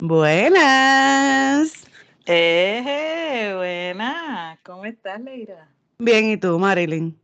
Buenas. 0.00 1.72
Eh, 2.26 3.52
buena. 3.54 4.58
¿Cómo 4.64 4.86
estás, 4.86 5.20
Leira? 5.20 5.68
Bien, 6.00 6.30
¿y 6.30 6.36
tú, 6.36 6.58
Marilyn? 6.58 7.16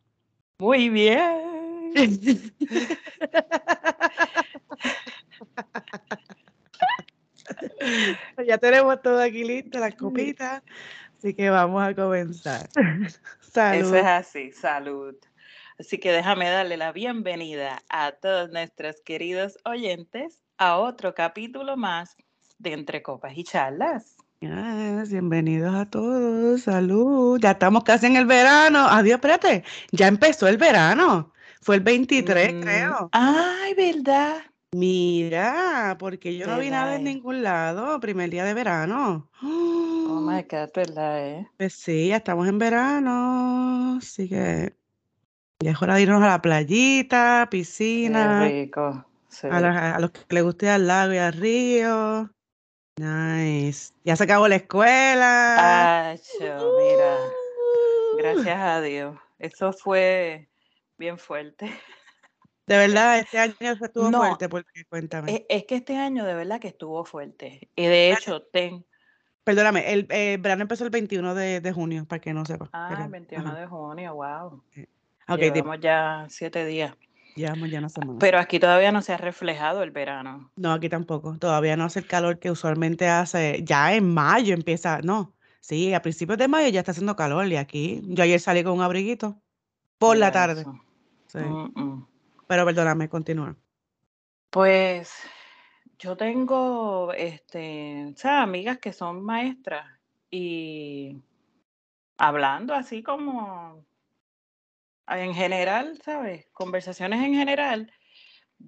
Muy 0.58 0.88
bien. 0.88 1.92
ya 8.46 8.58
tenemos 8.58 9.00
todo 9.02 9.20
aquí 9.20 9.44
listo, 9.44 9.78
las 9.78 9.94
copitas, 9.94 10.62
así 11.18 11.34
que 11.34 11.50
vamos 11.50 11.82
a 11.82 11.94
comenzar. 11.94 12.68
Salud. 13.40 13.86
Eso 13.86 13.96
es 13.96 14.04
así, 14.04 14.52
salud. 14.52 15.14
Así 15.78 15.98
que 15.98 16.10
déjame 16.10 16.48
darle 16.48 16.76
la 16.76 16.92
bienvenida 16.92 17.82
a 17.88 18.12
todos 18.12 18.50
nuestros 18.50 19.00
queridos 19.02 19.58
oyentes 19.64 20.42
a 20.58 20.78
otro 20.78 21.14
capítulo 21.14 21.76
más 21.76 22.16
de 22.58 22.72
Entre 22.72 23.02
Copas 23.02 23.32
y 23.36 23.44
Charlas. 23.44 24.16
bienvenidos 24.40 25.74
a 25.74 25.84
todos, 25.84 26.62
salud. 26.62 27.38
Ya 27.40 27.52
estamos 27.52 27.84
casi 27.84 28.06
en 28.06 28.16
el 28.16 28.26
verano. 28.26 28.86
Adiós, 28.88 29.16
espérate, 29.16 29.64
ya 29.92 30.06
empezó 30.08 30.48
el 30.48 30.56
verano. 30.56 31.32
Fue 31.60 31.74
el 31.76 31.82
23, 31.82 32.54
Mm, 32.54 32.60
creo. 32.60 33.08
Ay, 33.12 33.74
¿verdad? 33.74 34.36
Mira, 34.72 35.96
porque 35.98 36.36
yo 36.36 36.46
no 36.46 36.58
vi 36.58 36.70
nada 36.70 36.96
en 36.96 37.04
ningún 37.04 37.42
lado, 37.42 37.98
primer 38.00 38.30
día 38.30 38.44
de 38.44 38.54
verano. 38.54 39.28
Oh 39.42 40.20
my 40.20 40.42
God, 40.50 40.70
¿verdad? 40.74 41.26
Eh? 41.28 41.48
Pues 41.56 41.72
sí, 41.74 42.08
ya 42.08 42.16
estamos 42.16 42.48
en 42.48 42.58
verano, 42.58 43.96
así 43.98 44.28
que 44.28 44.74
ya 45.60 45.70
es 45.70 45.80
hora 45.80 45.94
de 45.94 46.02
irnos 46.02 46.22
a 46.22 46.28
la 46.28 46.42
playita, 46.42 47.46
Qué 47.50 47.58
piscina, 47.58 48.44
rico. 48.44 49.04
Sí. 49.28 49.46
a, 49.50 49.60
la- 49.60 49.94
a 49.94 50.00
los 50.00 50.10
que 50.10 50.24
les 50.34 50.42
guste 50.42 50.68
al 50.68 50.86
lago 50.86 51.12
y 51.14 51.18
al 51.18 51.32
río. 51.32 52.30
Nice. 52.98 53.92
Ya 54.04 54.16
se 54.16 54.24
acabó 54.24 54.48
la 54.48 54.56
escuela. 54.56 56.10
Acho, 56.12 56.74
mira, 56.78 57.18
gracias 58.16 58.58
a 58.58 58.80
Dios. 58.80 59.18
Eso 59.38 59.72
fue 59.72 60.48
bien 60.98 61.18
fuerte. 61.18 61.70
De 62.66 62.76
verdad, 62.76 63.18
este 63.18 63.38
año 63.38 63.54
se 63.58 63.84
estuvo 63.84 64.10
No, 64.10 64.18
fuerte, 64.18 64.48
porque 64.48 64.84
cuéntame. 64.88 65.32
es, 65.32 65.42
es 65.48 65.64
que 65.66 65.76
este 65.76 65.96
año 65.96 66.24
de 66.24 66.34
verdad 66.34 66.60
que 66.60 66.68
estuvo 66.68 67.04
fuerte. 67.04 67.68
Y 67.76 67.86
de 67.86 68.12
hecho, 68.12 68.42
ten, 68.42 68.84
Perdóname, 69.44 69.92
el, 69.92 70.08
eh, 70.10 70.38
verano 70.40 70.62
empezó 70.62 70.82
el 70.82 70.90
21 70.90 71.32
de, 71.36 71.60
de 71.60 71.72
junio, 71.72 72.04
para 72.04 72.20
que 72.20 72.34
no 72.34 72.44
sepa. 72.44 72.68
ah, 72.72 72.88
pero, 72.90 73.04
el 73.04 73.10
21 73.10 73.48
ajá. 73.48 73.60
de 73.60 73.66
junio, 73.68 74.14
wow. 74.16 74.62
Ok, 75.28 75.38
dime, 75.38 75.52
Llevamos 75.52 75.80
ya 75.80 76.26
siete 76.28 76.66
días. 76.66 76.92
llevamos 77.36 77.70
ya 77.70 77.78
una 77.78 77.88
semana. 77.88 78.18
Pero 78.18 78.40
aquí 78.40 78.58
todavía 78.58 78.90
no 78.90 79.02
se 79.02 79.12
ha 79.12 79.16
reflejado 79.16 79.84
el 79.84 79.92
verano. 79.92 80.50
No, 80.56 80.72
aquí 80.72 80.88
tampoco. 80.88 81.38
Todavía 81.38 81.76
no 81.76 81.84
hace 81.84 82.00
el 82.00 82.08
calor 82.08 82.40
que 82.40 82.50
usualmente 82.50 83.06
hace. 83.06 83.62
Ya 83.62 83.94
en 83.94 84.12
mayo 84.12 84.52
empieza. 84.54 85.00
No, 85.02 85.32
sí, 85.60 85.94
a 85.94 86.02
principios 86.02 86.38
de 86.38 86.48
mayo 86.48 86.68
ya 86.70 86.80
está 86.80 86.90
haciendo 86.90 87.14
calor. 87.14 87.46
Y 87.46 87.54
aquí, 87.54 88.00
yo 88.02 88.24
ayer 88.24 88.40
salí 88.40 88.64
con 88.64 88.72
un 88.72 88.82
abriguito 88.82 89.40
por 89.98 90.16
la 90.16 90.32
tarde. 90.32 90.64
Sí. 91.28 91.38
Mm, 91.38 91.70
mm. 91.80 92.06
Pero 92.46 92.64
perdóname, 92.64 93.08
continúa. 93.08 93.56
Pues 94.50 95.12
yo 95.98 96.16
tengo, 96.16 97.12
este, 97.12 98.12
o 98.14 98.16
sea, 98.16 98.42
amigas 98.42 98.78
que 98.78 98.92
son 98.92 99.24
maestras 99.24 99.86
y 100.30 101.20
hablando 102.18 102.74
así 102.74 103.02
como 103.02 103.84
en 105.08 105.34
general, 105.34 105.98
¿sabes? 106.04 106.46
Conversaciones 106.52 107.22
en 107.22 107.34
general, 107.34 107.92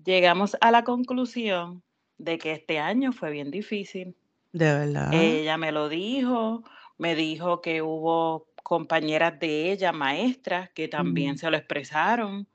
llegamos 0.04 0.56
a 0.60 0.70
la 0.70 0.84
conclusión 0.84 1.82
de 2.16 2.38
que 2.38 2.52
este 2.52 2.78
año 2.78 3.12
fue 3.12 3.30
bien 3.30 3.50
difícil. 3.50 4.16
De 4.52 4.72
verdad. 4.72 5.12
Ella 5.12 5.56
me 5.56 5.72
lo 5.72 5.88
dijo, 5.88 6.64
me 6.96 7.14
dijo 7.14 7.60
que 7.60 7.82
hubo 7.82 8.48
compañeras 8.62 9.38
de 9.38 9.72
ella, 9.72 9.92
maestras, 9.92 10.70
que 10.70 10.88
también 10.88 11.38
se 11.38 11.50
lo 11.50 11.56
expresaron, 11.56 12.46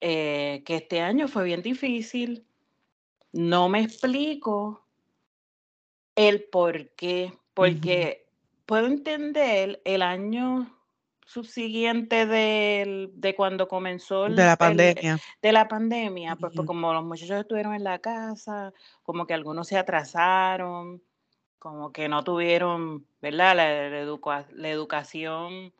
eh, 0.00 0.62
que 0.64 0.76
este 0.76 1.00
año 1.00 1.28
fue 1.28 1.44
bien 1.44 1.62
difícil. 1.62 2.44
No 3.32 3.68
me 3.68 3.80
explico 3.80 4.82
el 6.14 6.44
por 6.44 6.90
qué, 6.90 7.32
porque 7.54 8.26
puedo 8.64 8.86
entender 8.86 9.80
el 9.84 10.02
año 10.02 10.72
subsiguiente 11.26 12.24
del- 12.26 13.10
de 13.14 13.34
cuando 13.34 13.68
comenzó 13.68 14.24
De 14.24 14.30
la 14.30 14.52
el- 14.52 14.58
pandemia. 14.58 15.18
de 15.42 15.52
la 15.52 15.68
pandemia, 15.68 16.36
pues, 16.36 16.52
pues 16.54 16.66
como 16.66 16.92
los 16.92 17.04
muchachos 17.04 17.40
estuvieron 17.40 17.74
en 17.74 17.84
la 17.84 17.98
casa, 17.98 18.72
como 19.02 19.26
que 19.26 19.34
algunos 19.34 19.66
se 19.68 19.76
atrasaron, 19.76 21.02
como 21.58 21.92
que 21.92 22.08
no 22.08 22.22
tuvieron, 22.22 23.06
¿verdad? 23.20 23.56
La, 23.56 23.88
la 23.90 24.00
educa- 24.00 24.46
la 24.52 24.68
educación 24.68 25.72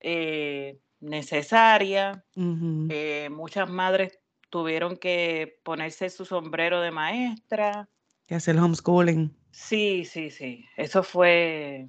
eh, 0.00 0.78
necesaria. 1.00 2.24
Eh, 2.36 3.28
muchas 3.30 3.68
madres 3.68 4.18
tuvieron 4.50 4.96
que 4.96 5.60
ponerse 5.62 6.10
su 6.10 6.24
sombrero 6.24 6.80
de 6.80 6.90
maestra. 6.90 7.88
Y 8.28 8.34
hacer 8.34 8.56
el 8.56 8.62
homeschooling. 8.62 9.34
Sí, 9.50 10.04
sí, 10.04 10.30
sí, 10.30 10.66
eso 10.76 11.02
fue 11.02 11.88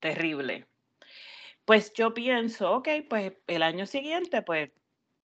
terrible. 0.00 0.66
Pues 1.64 1.92
yo 1.92 2.12
pienso, 2.12 2.72
ok, 2.72 2.88
pues 3.08 3.34
el 3.46 3.62
año 3.62 3.86
siguiente, 3.86 4.42
pues 4.42 4.70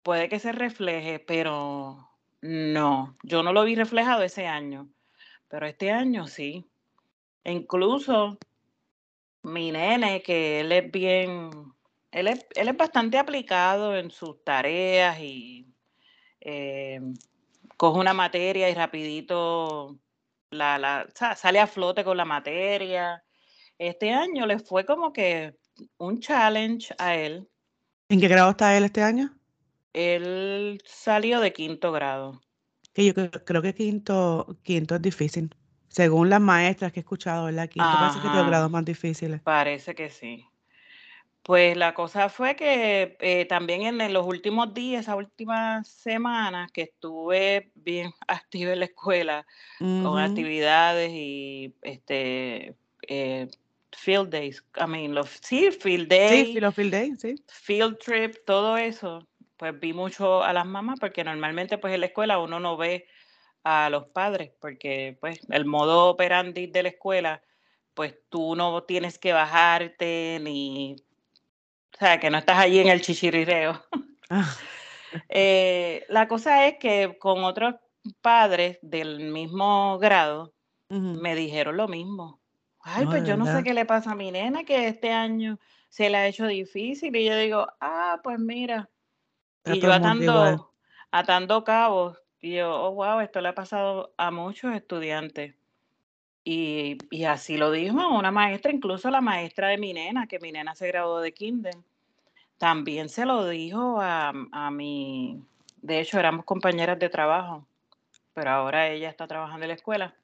puede 0.03 0.29
que 0.29 0.39
se 0.39 0.51
refleje, 0.51 1.19
pero 1.19 2.09
no, 2.41 3.17
yo 3.23 3.43
no 3.43 3.53
lo 3.53 3.63
vi 3.63 3.75
reflejado 3.75 4.23
ese 4.23 4.45
año, 4.45 4.87
pero 5.47 5.65
este 5.65 5.91
año 5.91 6.27
sí. 6.27 6.69
Incluso 7.43 8.37
mi 9.43 9.71
nene, 9.71 10.21
que 10.21 10.59
él 10.59 10.71
es 10.71 10.91
bien, 10.91 11.49
él 12.11 12.27
es, 12.27 12.45
él 12.55 12.67
es 12.67 12.77
bastante 12.77 13.17
aplicado 13.17 13.95
en 13.95 14.11
sus 14.11 14.43
tareas 14.43 15.19
y 15.19 15.67
eh, 16.41 16.99
coge 17.77 17.99
una 17.99 18.13
materia 18.13 18.69
y 18.69 18.73
rapidito 18.73 19.99
la, 20.51 20.77
la, 20.77 21.07
sale 21.35 21.59
a 21.59 21.67
flote 21.67 22.03
con 22.03 22.17
la 22.17 22.25
materia. 22.25 23.23
Este 23.77 24.11
año 24.11 24.45
le 24.45 24.59
fue 24.59 24.85
como 24.85 25.13
que 25.13 25.55
un 25.97 26.19
challenge 26.19 26.93
a 26.97 27.15
él. 27.15 27.47
¿En 28.09 28.19
qué 28.19 28.27
grado 28.27 28.51
está 28.51 28.75
él 28.77 28.85
este 28.85 29.03
año? 29.03 29.37
Él 29.93 30.81
salió 30.85 31.39
de 31.39 31.53
quinto 31.53 31.91
grado. 31.91 32.41
Que 32.93 33.05
yo 33.05 33.13
creo, 33.13 33.61
que 33.61 33.75
quinto, 33.75 34.57
quinto 34.63 34.95
es 34.95 35.01
difícil. 35.01 35.53
Según 35.89 36.29
las 36.29 36.41
maestras 36.41 36.91
que 36.91 36.99
he 36.99 37.01
escuchado, 37.01 37.45
¿verdad? 37.45 37.69
Quinto 37.69 37.97
parece 37.97 38.19
que 38.19 38.29
los 38.29 38.45
grados 38.45 38.65
Ajá, 38.65 38.69
más 38.69 38.85
difíciles. 38.85 39.41
parece 39.43 39.95
que 39.95 40.09
sí. 40.09 40.45
Pues 41.47 41.77
la 41.77 41.93
cosa 41.93 42.27
fue 42.27 42.57
que 42.57 43.15
eh, 43.21 43.45
también 43.45 43.83
en, 43.83 44.01
en 44.01 44.11
los 44.11 44.25
últimos 44.27 44.73
días, 44.73 45.03
esas 45.03 45.15
últimas 45.15 45.87
semanas 45.87 46.69
que 46.73 46.81
estuve 46.81 47.71
bien 47.75 48.11
activa 48.27 48.73
en 48.73 48.79
la 48.79 48.85
escuela 48.85 49.47
con 49.97 50.19
actividades 50.19 51.09
y 51.13 51.73
este 51.83 52.75
eh, 53.07 53.47
field 53.93 54.29
days, 54.29 54.61
I 54.75 54.87
mean, 54.87 55.15
los, 55.15 55.29
sí, 55.41 55.71
field 55.71 56.09
Sí, 56.09 56.09
day, 56.09 56.53
Filofield 56.53 56.91
Day, 56.91 57.15
sí. 57.15 57.35
field 57.47 57.97
trip, 57.99 58.35
todo 58.45 58.75
eso, 58.77 59.25
pues 59.55 59.79
vi 59.79 59.93
mucho 59.93 60.43
a 60.43 60.51
las 60.51 60.65
mamás 60.65 60.99
porque 60.99 61.23
normalmente 61.23 61.77
pues 61.77 61.93
en 61.93 62.01
la 62.01 62.07
escuela 62.07 62.39
uno 62.39 62.59
no 62.59 62.75
ve 62.75 63.07
a 63.63 63.89
los 63.89 64.07
padres 64.07 64.51
porque 64.59 65.17
pues 65.21 65.39
el 65.49 65.65
modo 65.65 66.09
operandi 66.09 66.67
de 66.67 66.83
la 66.83 66.89
escuela, 66.89 67.41
pues 67.93 68.15
tú 68.29 68.55
no 68.55 68.83
tienes 68.83 69.17
que 69.19 69.33
bajarte 69.33 70.39
ni, 70.43 70.97
o 71.97 71.99
sea, 71.99 72.19
que 72.19 72.29
no 72.29 72.37
estás 72.37 72.59
allí 72.59 72.79
en 72.79 72.89
el 72.89 73.01
chichirireo. 73.01 73.81
Ah, 74.29 74.55
Eh, 75.29 76.05
la 76.09 76.27
cosa 76.27 76.67
es 76.67 76.79
que 76.79 77.17
con 77.17 77.45
otros 77.45 77.75
padres 78.21 78.77
del 78.81 79.31
mismo 79.31 79.97
grado 79.99 80.53
me 80.89 81.33
dijeron 81.33 81.77
lo 81.77 81.87
mismo. 81.87 82.41
Ay, 82.81 83.05
No, 83.05 83.11
pues 83.11 83.23
yo 83.23 83.37
no 83.37 83.45
sé 83.45 83.63
qué 83.63 83.73
le 83.73 83.85
pasa 83.85 84.11
a 84.11 84.15
mi 84.15 84.31
nena, 84.31 84.65
que 84.65 84.89
este 84.89 85.13
año 85.13 85.59
se 85.87 86.09
le 86.09 86.17
ha 86.17 86.27
hecho 86.27 86.45
difícil. 86.45 87.15
Y 87.15 87.25
yo 87.25 87.37
digo, 87.37 87.67
ah, 87.79 88.19
pues 88.21 88.37
mira. 88.37 88.89
Está 89.63 89.77
Y 89.77 89.79
yo 89.79 89.93
atando, 89.93 90.73
atando 91.09 91.63
cabos. 91.63 92.21
Y 92.41 92.55
yo, 92.57 92.69
oh, 92.69 92.91
wow, 92.91 93.21
esto 93.21 93.39
le 93.39 93.47
ha 93.47 93.55
pasado 93.55 94.13
a 94.17 94.29
muchos 94.29 94.75
estudiantes. 94.75 95.55
Y, 96.49 96.97
y 97.11 97.25
así 97.25 97.57
lo 97.57 97.71
dijo 97.71 98.07
una 98.07 98.31
maestra, 98.31 98.71
incluso 98.71 99.11
la 99.11 99.19
maestra 99.19 99.67
de 99.67 99.77
mi 99.77 99.91
nena, 99.91 100.27
que 100.27 100.39
mi 100.39 100.53
nena 100.53 100.75
se 100.75 100.87
graduó 100.87 101.19
de 101.19 101.33
kinder. 101.33 101.75
También 102.57 103.09
se 103.09 103.25
lo 103.25 103.49
dijo 103.49 103.99
a, 103.99 104.31
a 104.53 104.71
mi, 104.71 105.43
de 105.81 105.99
hecho 105.99 106.17
éramos 106.17 106.45
compañeras 106.45 106.97
de 106.99 107.09
trabajo. 107.09 107.67
pero 108.33 108.51
ahora 108.51 108.87
ella 108.87 109.09
está 109.09 109.27
trabajando 109.27 109.65
en 109.65 109.67
la 109.67 109.75
escuela. 109.75 110.15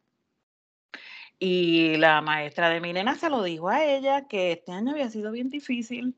Y 1.39 1.97
la 1.97 2.21
maestra 2.21 2.69
de 2.69 2.79
mi 2.79 2.93
nena 2.93 3.15
se 3.15 3.29
lo 3.29 3.43
dijo 3.43 3.67
a 3.67 3.83
ella 3.83 4.25
que 4.29 4.53
este 4.53 4.71
año 4.71 4.91
había 4.91 5.09
sido 5.09 5.29
bien 5.29 5.49
difícil. 5.49 6.15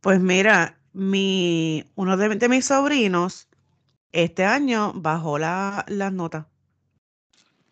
Pues 0.00 0.20
mira, 0.20 0.78
mi, 0.94 1.84
uno 1.96 2.16
de, 2.16 2.48
mis 2.48 2.64
sobrinos 2.64 3.46
este 4.10 4.46
año 4.46 4.94
bajó 4.94 5.38
la, 5.38 5.84
las 5.86 6.14
notas. 6.14 6.46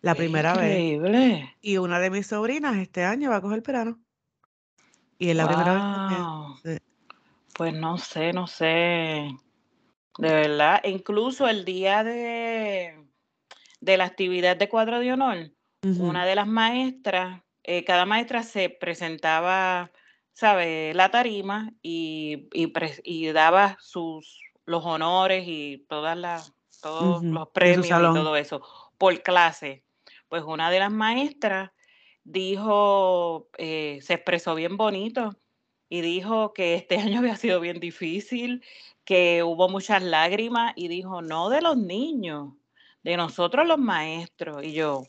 La 0.01 0.15
primera 0.15 0.53
vez. 0.53 0.79
Increíble. 0.79 1.55
Y 1.61 1.77
una 1.77 1.99
de 1.99 2.09
mis 2.09 2.27
sobrinas 2.27 2.77
este 2.77 3.03
año 3.03 3.29
va 3.29 3.37
a 3.37 3.41
coger 3.41 3.61
verano. 3.61 3.99
Y 5.17 5.29
es 5.29 5.35
la 5.35 5.47
primera 5.47 6.59
vez. 6.63 6.81
Pues 7.53 7.73
no 7.73 7.97
sé, 7.97 8.33
no 8.33 8.45
sé. 8.45 9.31
De 10.19 10.33
verdad, 10.33 10.81
incluso 10.83 11.47
el 11.47 11.65
día 11.65 12.03
de, 12.03 13.03
de 13.81 13.97
la 13.97 14.05
actividad 14.05 14.55
de 14.55 14.69
cuadro 14.69 14.99
de 14.99 15.13
honor, 15.13 15.51
una 15.81 16.25
de 16.25 16.35
las 16.35 16.47
maestras, 16.47 17.41
eh, 17.63 17.83
cada 17.83 18.05
maestra 18.05 18.43
se 18.43 18.69
presentaba, 18.69 19.91
¿sabe? 20.33 20.93
La 20.93 21.09
tarima 21.09 21.71
y, 21.81 22.47
y, 22.53 22.71
y 23.03 23.31
daba 23.31 23.77
sus, 23.79 24.39
los 24.65 24.85
honores 24.85 25.45
y 25.47 25.85
todas 25.89 26.17
las, 26.17 26.53
todos 26.81 27.23
los 27.23 27.49
premios 27.49 27.87
y 27.87 27.89
todo 27.89 28.35
eso 28.35 28.61
por 28.97 29.19
clase. 29.21 29.83
Pues 30.29 30.43
una 30.43 30.69
de 30.71 30.79
las 30.79 30.91
maestras 30.91 31.71
dijo, 32.23 33.49
eh, 33.57 33.99
se 34.01 34.15
expresó 34.15 34.55
bien 34.55 34.77
bonito 34.77 35.31
y 35.89 36.01
dijo 36.01 36.53
que 36.53 36.75
este 36.75 36.97
año 36.99 37.19
había 37.19 37.35
sido 37.37 37.59
bien 37.61 37.79
difícil, 37.79 38.63
que 39.05 39.43
hubo 39.43 39.69
muchas 39.69 40.03
lágrimas 40.03 40.73
y 40.75 40.87
dijo, 40.89 41.21
no 41.21 41.49
de 41.49 41.61
los 41.61 41.77
niños, 41.77 42.53
de 43.03 43.17
nosotros 43.17 43.67
los 43.67 43.79
maestros. 43.79 44.63
Y 44.63 44.73
yo, 44.73 45.03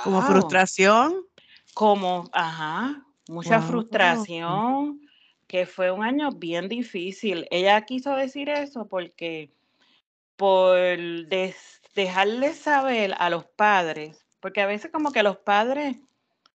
Como 0.00 0.22
wow, 0.22 0.22
frustración. 0.22 1.24
como, 1.74 2.28
ajá, 2.32 3.04
mucha 3.28 3.60
Wow. 3.60 3.62
frustración, 3.62 5.00
que 5.46 5.66
fue 5.66 5.90
un 5.90 6.04
año 6.04 6.30
bien 6.32 6.68
difícil. 6.68 7.46
Ella 7.50 7.80
quiso 7.84 8.14
decir 8.16 8.48
eso 8.48 8.88
porque 8.88 9.52
por 10.36 10.76
des- 11.28 11.82
dejarles 11.94 12.58
saber 12.58 13.14
a 13.18 13.30
los 13.30 13.46
padres, 13.56 14.27
porque 14.40 14.60
a 14.60 14.66
veces 14.66 14.90
como 14.90 15.12
que 15.12 15.22
los 15.22 15.38
padres 15.38 15.96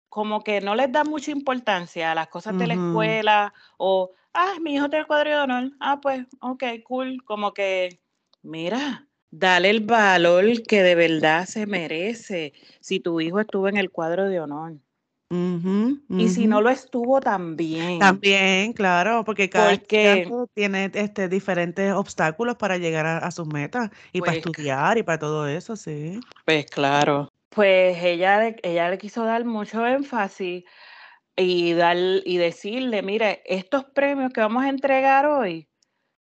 como 0.08 0.42
que 0.42 0.60
no 0.60 0.74
les 0.74 0.90
dan 0.90 1.08
mucha 1.08 1.30
importancia 1.30 2.12
a 2.12 2.14
las 2.14 2.28
cosas 2.28 2.56
de 2.56 2.66
la 2.66 2.74
escuela 2.74 3.52
o, 3.76 4.10
ah, 4.32 4.54
mi 4.60 4.74
hijo 4.74 4.88
tiene 4.88 5.02
el 5.02 5.06
cuadro 5.06 5.30
de 5.30 5.36
honor, 5.36 5.70
ah, 5.80 6.00
pues, 6.00 6.26
ok, 6.40 6.64
cool, 6.84 7.22
como 7.24 7.52
que, 7.52 8.00
mira, 8.42 9.06
dale 9.30 9.70
el 9.70 9.80
valor 9.80 10.62
que 10.62 10.82
de 10.82 10.94
verdad 10.94 11.44
se 11.44 11.66
merece 11.66 12.54
si 12.80 13.00
tu 13.00 13.20
hijo 13.20 13.40
estuvo 13.40 13.68
en 13.68 13.76
el 13.76 13.90
cuadro 13.90 14.28
de 14.28 14.40
honor. 14.40 14.78
Ujú, 15.30 16.00
Y 16.08 16.28
si 16.30 16.46
no 16.46 16.62
lo 16.62 16.70
estuvo 16.70 17.20
también, 17.20 17.98
También, 17.98 18.72
claro, 18.72 19.24
porque 19.24 19.50
cada 19.50 19.76
porque, 19.76 20.26
tiene 20.54 20.90
este, 20.94 21.28
diferentes 21.28 21.92
obstáculos 21.92 22.56
para 22.56 22.78
llegar 22.78 23.04
a, 23.04 23.18
a 23.18 23.30
sus 23.30 23.46
metas 23.46 23.90
y 24.12 24.20
para 24.20 24.32
pues, 24.32 24.46
estudiar 24.46 24.96
y 24.96 25.02
para 25.02 25.18
todo 25.18 25.46
eso, 25.46 25.76
sí. 25.76 26.18
pues 26.46 26.64
claro, 26.64 27.27
pues 27.50 28.02
ella, 28.02 28.40
le- 28.40 28.56
ella 28.62 28.90
le 28.90 28.98
quiso 28.98 29.24
dar 29.24 29.44
mucho 29.44 29.86
énfasis 29.86 30.64
y, 31.36 31.72
dar, 31.74 31.96
y 31.98 32.36
decirle, 32.38 33.02
mire, 33.02 33.42
estos 33.46 33.84
premios 33.86 34.32
que 34.32 34.40
vamos 34.40 34.64
a 34.64 34.68
entregar 34.70 35.26
hoy 35.26 35.68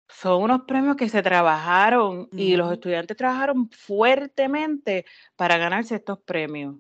son 0.10 0.44
unos 0.44 0.62
premios 0.68 0.96
que 0.98 1.10
se 1.10 1.22
trabajaron 1.24 2.30
y 2.36 2.56
los 2.58 2.72
estudiantes 2.74 3.18
trabajaron 3.18 3.70
fuertemente 3.72 5.06
para 5.36 5.58
ganarse 5.58 5.96
estos 5.96 6.20
premios. 6.20 6.76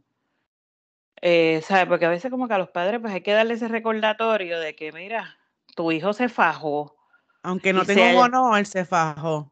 Eh, 1.21 1.61
¿sabe? 1.63 1.85
Porque 1.87 2.05
a 2.05 2.09
veces 2.09 2.31
como 2.31 2.47
que 2.47 2.53
a 2.53 2.57
los 2.57 2.69
padres 2.69 2.99
pues 3.01 3.13
hay 3.13 3.21
que 3.21 3.33
darle 3.33 3.55
ese 3.55 3.67
recordatorio 3.67 4.59
de 4.59 4.75
que, 4.75 4.91
mira, 4.91 5.37
tu 5.75 5.91
hijo 5.91 6.13
se 6.13 6.29
fajó 6.29 6.95
Aunque 7.43 7.73
no 7.73 7.85
tenga 7.85 8.05
un 8.05 8.17
honor, 8.17 8.65
se 8.65 8.85
fajó. 8.85 9.51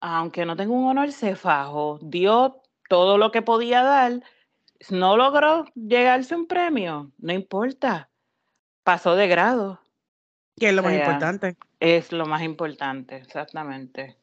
aunque 0.00 0.44
no 0.44 0.56
tenga 0.56 0.72
un 0.74 0.88
honor, 0.88 1.12
se 1.12 1.36
fajó, 1.36 1.98
dio 2.02 2.62
todo 2.88 3.18
lo 3.18 3.30
que 3.32 3.42
podía 3.42 3.82
dar, 3.82 4.22
no 4.90 5.16
logró 5.16 5.64
llegarse 5.74 6.34
un 6.36 6.46
premio, 6.46 7.10
no 7.18 7.32
importa, 7.32 8.10
pasó 8.82 9.14
de 9.16 9.28
grado. 9.28 9.80
Que 10.58 10.68
es 10.68 10.72
O 10.72 10.76
lo 10.76 10.82
más 10.82 10.94
importante. 10.94 11.56
es 11.80 12.12
lo 12.12 12.26
más 12.26 12.42
importante, 12.42 13.16
exactamente. 13.16 14.16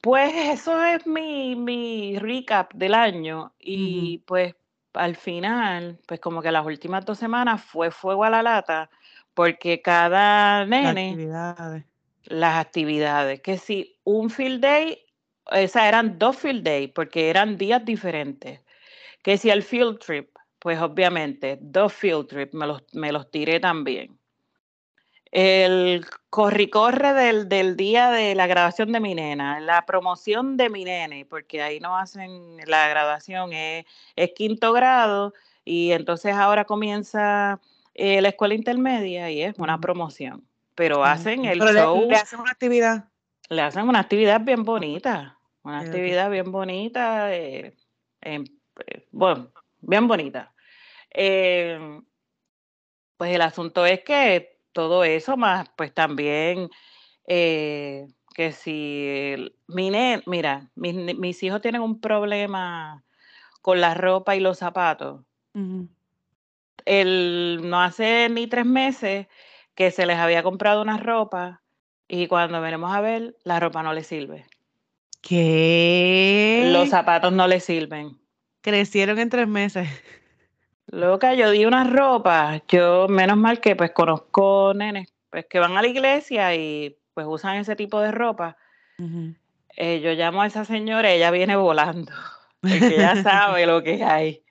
Pues 0.00 0.32
eso 0.34 0.82
es 0.84 1.06
mi, 1.06 1.56
mi 1.56 2.18
recap 2.18 2.72
del 2.74 2.94
año 2.94 3.52
y 3.58 4.18
pues 4.26 4.54
al 4.94 5.16
final, 5.16 5.98
pues 6.06 6.20
como 6.20 6.42
que 6.42 6.52
las 6.52 6.64
últimas 6.64 7.04
dos 7.04 7.18
semanas 7.18 7.62
fue 7.64 7.90
fuego 7.90 8.24
a 8.24 8.30
la 8.30 8.42
lata 8.42 8.90
porque 9.34 9.82
cada 9.82 10.60
Las 10.60 10.68
nene, 10.68 11.10
actividades. 11.10 11.84
las 12.24 12.56
actividades, 12.58 13.40
que 13.40 13.58
si 13.58 13.98
un 14.04 14.30
field 14.30 14.60
day, 14.62 15.05
o 15.50 15.68
sea, 15.68 15.88
eran 15.88 16.18
dos 16.18 16.36
field 16.36 16.62
day 16.62 16.88
porque 16.88 17.30
eran 17.30 17.56
días 17.56 17.84
diferentes, 17.84 18.60
que 19.22 19.38
si 19.38 19.50
el 19.50 19.62
field 19.62 19.98
trip, 19.98 20.30
pues 20.58 20.80
obviamente 20.80 21.58
dos 21.60 21.92
field 21.92 22.26
trip 22.28 22.54
me 22.54 22.66
los, 22.66 22.82
me 22.92 23.12
los 23.12 23.30
tiré 23.30 23.60
también. 23.60 24.18
El 25.32 26.06
corre-corre 26.30 27.12
del, 27.12 27.48
del 27.48 27.76
día 27.76 28.10
de 28.10 28.34
la 28.34 28.46
graduación 28.46 28.92
de 28.92 29.00
mi 29.00 29.14
nena, 29.14 29.60
la 29.60 29.84
promoción 29.84 30.56
de 30.56 30.70
mi 30.70 30.84
nene, 30.84 31.26
porque 31.26 31.60
ahí 31.62 31.80
no 31.80 31.96
hacen 31.98 32.56
la 32.66 32.88
graduación, 32.88 33.52
es, 33.52 33.84
es 34.14 34.30
quinto 34.34 34.72
grado 34.72 35.34
y 35.64 35.90
entonces 35.92 36.32
ahora 36.34 36.64
comienza 36.64 37.60
eh, 37.94 38.20
la 38.22 38.28
escuela 38.28 38.54
intermedia 38.54 39.30
y 39.30 39.42
es 39.42 39.58
una 39.58 39.78
promoción, 39.80 40.46
pero 40.74 41.04
hacen 41.04 41.44
el 41.44 41.58
Pero 41.58 41.72
show, 41.72 42.08
le 42.08 42.16
hacen 42.16 42.40
una 42.40 42.52
actividad. 42.52 43.08
le 43.50 43.62
hacen 43.62 43.88
una 43.88 44.00
actividad 44.00 44.40
bien 44.40 44.62
bonita, 44.64 45.35
una 45.66 45.80
actividad 45.80 46.30
bien 46.30 46.52
bonita, 46.52 47.34
eh, 47.34 47.74
em, 48.20 48.44
eh, 48.86 49.06
bueno, 49.10 49.50
bien 49.80 50.06
bonita. 50.06 50.54
Eh, 51.10 52.00
pues 53.16 53.34
el 53.34 53.42
asunto 53.42 53.84
es 53.86 54.02
que 54.04 54.58
todo 54.72 55.04
eso 55.04 55.36
más, 55.36 55.68
pues 55.76 55.92
también 55.92 56.70
eh, 57.26 58.06
que 58.34 58.52
si 58.52 59.06
el- 59.34 59.56
mi 59.66 59.90
ne- 59.90 60.22
mira, 60.26 60.70
mis, 60.74 61.42
hijos 61.42 61.60
tienen 61.60 61.80
un 61.82 62.00
problema 62.00 63.04
con 63.62 63.80
la 63.80 63.94
ropa 63.94 64.36
y 64.36 64.40
los 64.40 64.58
zapatos. 64.58 65.22
Ujú. 65.54 65.88
El, 66.84 67.62
no 67.64 67.80
hace 67.80 68.28
ni 68.28 68.46
tres 68.46 68.66
meses 68.66 69.26
que 69.74 69.90
se 69.90 70.06
les 70.06 70.18
había 70.18 70.42
comprado 70.42 70.82
una 70.82 70.98
ropa 70.98 71.62
y 72.06 72.28
cuando 72.28 72.60
venimos 72.60 72.94
a 72.94 73.00
ver, 73.00 73.36
la 73.42 73.58
ropa 73.58 73.82
no 73.82 73.92
les 73.92 74.06
sirve. 74.06 74.46
Los 75.28 76.84
¿Qué? 76.84 76.86
zapatos 76.88 77.32
no 77.32 77.46
les 77.46 77.64
sirven. 77.64 78.18
Crecieron 78.60 79.18
en 79.18 79.28
tres 79.28 79.48
meses. 79.48 79.88
Loca, 80.86 81.34
yo 81.34 81.50
di 81.50 81.64
una 81.64 81.84
ropa, 81.84 82.62
yo 82.68 83.08
menos 83.08 83.36
mal 83.36 83.60
que 83.60 83.74
pues 83.74 83.90
conozco 83.90 84.72
nenes 84.74 85.08
pues 85.30 85.46
que 85.46 85.58
van 85.58 85.76
a 85.76 85.82
la 85.82 85.88
iglesia 85.88 86.54
y 86.54 86.96
pues 87.12 87.26
usan 87.28 87.56
ese 87.56 87.76
tipo 87.76 88.00
de 88.00 88.12
ropa. 88.12 88.56
Eh, 89.76 90.00
yo 90.00 90.12
llamo 90.12 90.42
a 90.42 90.46
esa 90.46 90.64
señora, 90.64 91.10
ella 91.10 91.30
viene 91.30 91.56
volando, 91.56 92.12
porque 92.60 92.96
ella 92.96 93.16
sabe 93.22 93.66
lo 93.66 93.82
que 93.82 94.02
hay. 94.02 94.42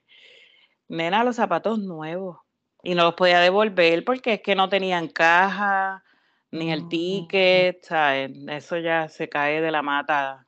Nena, 0.88 1.24
los 1.24 1.36
zapatos 1.36 1.78
nuevos. 1.78 2.38
Y 2.82 2.94
no 2.94 3.02
los 3.04 3.14
podía 3.14 3.40
devolver 3.40 4.04
porque 4.04 4.34
es 4.34 4.42
que 4.42 4.54
no 4.54 4.68
tenían 4.68 5.08
caja, 5.08 6.04
ni 6.52 6.70
el 6.70 6.82
No. 6.82 6.88
ticket, 6.88 7.82
¿sabes? 7.82 8.30
Eso 8.48 8.76
ya 8.78 9.08
se 9.08 9.28
cae 9.28 9.60
de 9.60 9.72
la 9.72 9.82
mata 9.82 10.45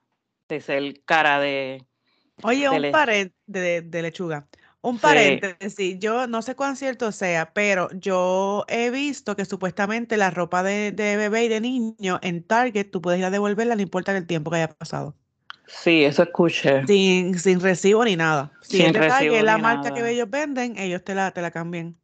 de 0.48 0.60
ser 0.60 1.04
cara 1.04 1.40
de, 1.40 1.86
Oye, 2.42 2.68
de 2.70 2.70
un 2.70 2.82
le- 2.82 2.90
paréntesis 2.90 3.36
de, 3.46 3.82
de 3.82 4.02
lechuga. 4.02 4.48
Un 4.80 5.00
Sí, 5.00 5.00
paréntesis, 5.00 5.98
yo 5.98 6.26
no 6.28 6.40
sé 6.40 6.54
cuán 6.54 6.76
cierto 6.76 7.10
sea, 7.10 7.52
pero 7.52 7.88
yo 7.92 8.64
he 8.68 8.90
visto 8.90 9.34
que 9.36 9.44
supuestamente 9.44 10.16
la 10.16 10.30
ropa 10.30 10.62
de, 10.62 10.92
de 10.92 11.16
bebé 11.16 11.44
y 11.44 11.48
de 11.48 11.60
niño 11.60 12.18
en 12.22 12.44
Target 12.44 12.90
tú 12.90 13.00
puedes 13.02 13.18
ir 13.18 13.24
a 13.26 13.30
devolverla, 13.30 13.74
no 13.74 13.82
importa 13.82 14.16
el 14.16 14.26
tiempo 14.26 14.50
que 14.50 14.58
haya 14.58 14.68
pasado. 14.68 15.16
sí, 15.66 16.04
eso 16.04 16.22
escuché. 16.24 16.82
Sin, 16.86 17.38
sin 17.38 17.60
recibo 17.60 18.04
ni 18.04 18.16
nada. 18.16 18.52
Si 18.62 18.82
es 18.84 18.84
Sin 18.84 18.94
recibo 18.94 19.42
la 19.42 19.58
marca 19.58 19.92
que 19.92 20.08
ellos 20.10 20.28
venden, 20.30 20.76
ellos 20.78 21.04
te 21.04 21.14
la, 21.14 21.30
te 21.32 21.40
la 21.42 21.50
cambian. 21.52 21.96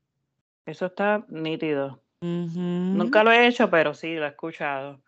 Eso 0.66 0.86
está 0.86 1.24
nítido. 1.28 2.02
Nunca 2.92 3.24
lo 3.24 3.32
he 3.32 3.46
hecho, 3.46 3.70
pero 3.70 3.94
sí, 3.94 4.14
lo 4.14 4.26
he 4.26 4.28
escuchado. 4.30 5.02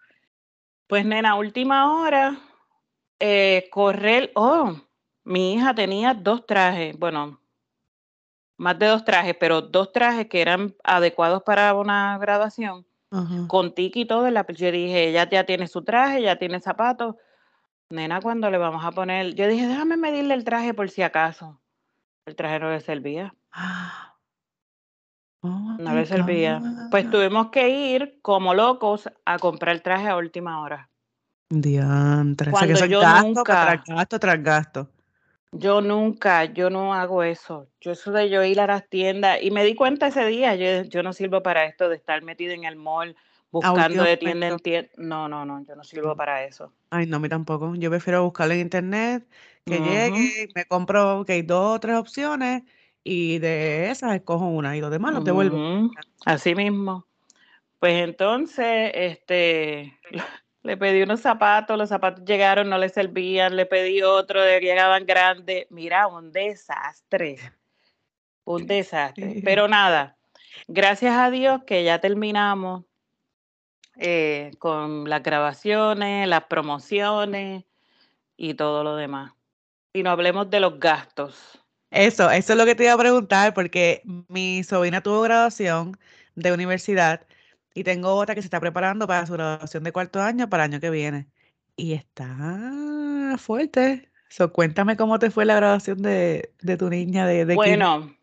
Pues 0.88 1.04
nena, 1.06 1.36
última 1.36 1.92
hora, 2.00 2.38
eh, 3.20 3.68
correr. 3.70 4.30
Oh, 4.34 4.74
mi 5.24 5.54
hija 5.54 5.74
tenía 5.74 6.14
dos 6.14 6.46
trajes, 6.46 6.98
bueno, 6.98 7.40
más 8.58 8.78
de 8.78 8.86
dos 8.86 9.04
trajes, 9.04 9.36
pero 9.38 9.60
dos 9.60 9.92
trajes 9.92 10.26
que 10.28 10.40
eran 10.40 10.74
adecuados 10.84 11.42
para 11.42 11.74
una 11.74 12.16
graduación, 12.18 12.86
con 13.48 13.74
tiki 13.74 14.02
y 14.02 14.06
todo. 14.06 14.26
en 14.26 14.34
la- 14.34 14.46
Yo 14.46 14.70
dije, 14.70 15.08
ella 15.08 15.28
ya 15.28 15.44
tiene 15.44 15.66
su 15.68 15.82
traje, 15.84 16.22
ya 16.22 16.36
tiene 16.36 16.60
zapatos. 16.60 17.16
Nena, 17.90 18.20
cuando 18.20 18.50
le 18.50 18.58
vamos 18.58 18.84
a 18.84 18.90
poner, 18.92 19.34
yo 19.34 19.46
dije, 19.46 19.66
déjame 19.68 19.96
medirle 19.96 20.34
el 20.34 20.44
traje 20.44 20.74
por 20.74 20.90
si 20.90 21.02
acaso. 21.02 21.60
El 22.26 22.34
traje 22.34 22.58
no 22.58 22.70
le 22.70 22.80
servía. 22.80 23.34
Oh 25.42 25.76
No 25.78 25.94
le 25.94 26.06
servía. 26.06 26.60
Pues 26.90 27.04
tuvimos 27.10 27.50
que 27.50 27.68
ir 27.68 28.18
como 28.22 28.54
locos 28.54 29.08
a 29.24 29.38
comprar 29.38 29.74
el 29.74 29.82
traje 29.82 30.08
a 30.08 30.16
última 30.16 30.60
hora. 30.62 30.90
Diantre, 31.48 32.50
o 32.50 32.56
sea 32.56 32.66
que 32.66 32.72
Cuando 32.74 32.86
yo 32.86 33.00
gasto 33.00 33.44
tras 33.44 33.78
nunca, 33.78 33.84
gasto 33.86 34.18
tras 34.18 34.42
gasto. 34.42 34.90
yo 35.52 35.80
nunca, 35.80 36.44
yo 36.44 36.70
no 36.70 36.92
hago 36.92 37.22
eso. 37.22 37.68
Yo 37.80 37.92
eso 37.92 38.10
de 38.10 38.28
yo 38.28 38.42
ir 38.42 38.60
a 38.60 38.66
las 38.66 38.88
tiendas 38.88 39.38
y 39.40 39.50
me 39.52 39.64
di 39.64 39.74
cuenta 39.74 40.08
ese 40.08 40.26
día, 40.26 40.56
yo, 40.56 40.88
yo 40.88 41.02
no 41.02 41.12
sirvo 41.12 41.42
para 41.42 41.64
esto 41.64 41.88
de 41.88 41.96
estar 41.96 42.20
metida 42.22 42.52
en 42.52 42.64
el 42.64 42.76
mall 42.76 43.16
buscando 43.52 44.02
de 44.02 44.16
tienda 44.16 44.48
en 44.48 44.58
tienda. 44.58 44.90
No, 44.96 45.28
no, 45.28 45.44
no, 45.44 45.64
yo 45.64 45.76
no 45.76 45.84
sirvo 45.84 46.08
No. 46.08 46.16
para 46.16 46.44
eso. 46.44 46.72
Ay, 46.90 47.06
no, 47.06 47.16
a 47.16 47.20
mí 47.20 47.28
tampoco. 47.28 47.74
Yo 47.76 47.90
prefiero 47.90 48.24
buscarlo 48.24 48.54
en 48.54 48.60
internet, 48.60 49.26
que 49.64 49.80
llegue, 49.80 50.48
me 50.54 50.64
compro, 50.64 51.20
ok, 51.20 51.30
dos 51.44 51.76
o 51.76 51.80
tres 51.80 51.96
opciones 51.96 52.62
y 53.04 53.38
de 53.38 53.90
esas 53.90 54.14
escojo 54.16 54.46
una 54.46 54.76
y 54.76 54.80
los 54.80 54.90
demás 54.90 55.14
los 55.14 55.24
devuelvo. 55.24 55.56
Ujú, 55.56 55.90
Así 56.24 56.54
mismo. 56.54 57.06
Pues 57.78 58.02
entonces, 58.02 58.90
este, 58.94 59.98
le 60.66 60.76
pedí 60.76 61.02
unos 61.02 61.20
zapatos, 61.20 61.78
los 61.78 61.88
zapatos 61.88 62.24
llegaron, 62.24 62.68
no 62.68 62.76
le 62.76 62.88
servían, 62.88 63.54
le 63.56 63.66
pedí 63.66 64.02
otro, 64.02 64.42
de- 64.42 64.60
llegaban 64.60 65.06
grandes. 65.06 65.66
Mira, 65.70 66.08
un 66.08 66.32
desastre, 66.32 67.38
un 68.44 68.66
desastre. 68.66 69.40
Pero 69.44 69.68
nada, 69.68 70.16
gracias 70.66 71.16
a 71.16 71.30
Dios 71.30 71.62
que 71.64 71.84
ya 71.84 72.00
terminamos 72.00 72.84
eh, 73.96 74.50
con 74.58 75.08
las 75.08 75.22
grabaciones, 75.22 76.28
las 76.28 76.44
promociones 76.44 77.64
y 78.36 78.54
todo 78.54 78.82
lo 78.82 78.96
demás. 78.96 79.32
Y 79.92 80.02
no 80.02 80.10
hablemos 80.10 80.50
de 80.50 80.60
los 80.60 80.78
gastos. 80.78 81.62
Eso, 81.90 82.28
eso 82.30 82.52
es 82.52 82.58
lo 82.58 82.66
que 82.66 82.74
te 82.74 82.84
iba 82.84 82.92
a 82.92 82.98
preguntar, 82.98 83.54
porque 83.54 84.02
mi 84.04 84.64
sobrina 84.64 85.00
tuvo 85.00 85.22
graduación 85.22 85.96
de 86.34 86.52
universidad 86.52 87.26
y 87.76 87.84
tengo 87.84 88.14
otra 88.14 88.34
que 88.34 88.40
se 88.40 88.46
está 88.46 88.58
preparando 88.58 89.06
para 89.06 89.26
su 89.26 89.34
graduación 89.34 89.84
de 89.84 89.92
cuarto 89.92 90.22
año 90.22 90.48
para 90.48 90.64
el 90.64 90.72
año 90.72 90.80
que 90.80 90.88
viene. 90.88 91.28
Y 91.76 91.92
está 91.92 93.36
fuerte. 93.36 94.10
So, 94.30 94.50
cuéntame 94.50 94.96
cómo 94.96 95.18
te 95.18 95.30
fue 95.30 95.44
la 95.44 95.56
graduación 95.56 96.00
de, 96.00 96.54
de 96.62 96.76
tu 96.78 96.88
niña 96.88 97.26
de, 97.26 97.44
de. 97.44 97.54
Bueno, 97.54 98.16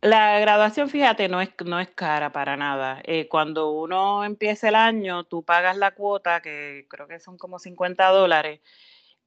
la 0.00 0.40
graduación, 0.40 0.88
fíjate, 0.88 1.28
no 1.28 1.42
es, 1.42 1.50
no 1.66 1.80
es 1.80 1.90
cara 1.90 2.32
para 2.32 2.56
nada. 2.56 3.02
Eh, 3.04 3.28
cuando 3.28 3.72
uno 3.72 4.24
empieza 4.24 4.70
el 4.70 4.74
año, 4.74 5.24
tú 5.24 5.42
pagas 5.42 5.76
la 5.76 5.90
cuota, 5.90 6.40
que 6.40 6.86
creo 6.88 7.06
que 7.06 7.20
son 7.20 7.36
como 7.36 7.58
50 7.58 8.08
dólares, 8.08 8.60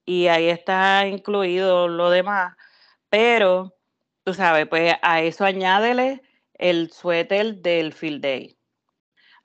y 0.04 0.26
ahí 0.26 0.48
está 0.48 1.06
incluido 1.06 1.86
lo 1.86 2.10
demás. 2.10 2.56
Pero, 3.08 3.76
tú 4.24 4.34
sabes, 4.34 4.66
pues 4.66 4.96
a 5.02 5.22
eso 5.22 5.44
añádele 5.44 6.20
el 6.54 6.90
suéter 6.90 7.56
del 7.62 7.92
field 7.92 8.22
day. 8.22 8.57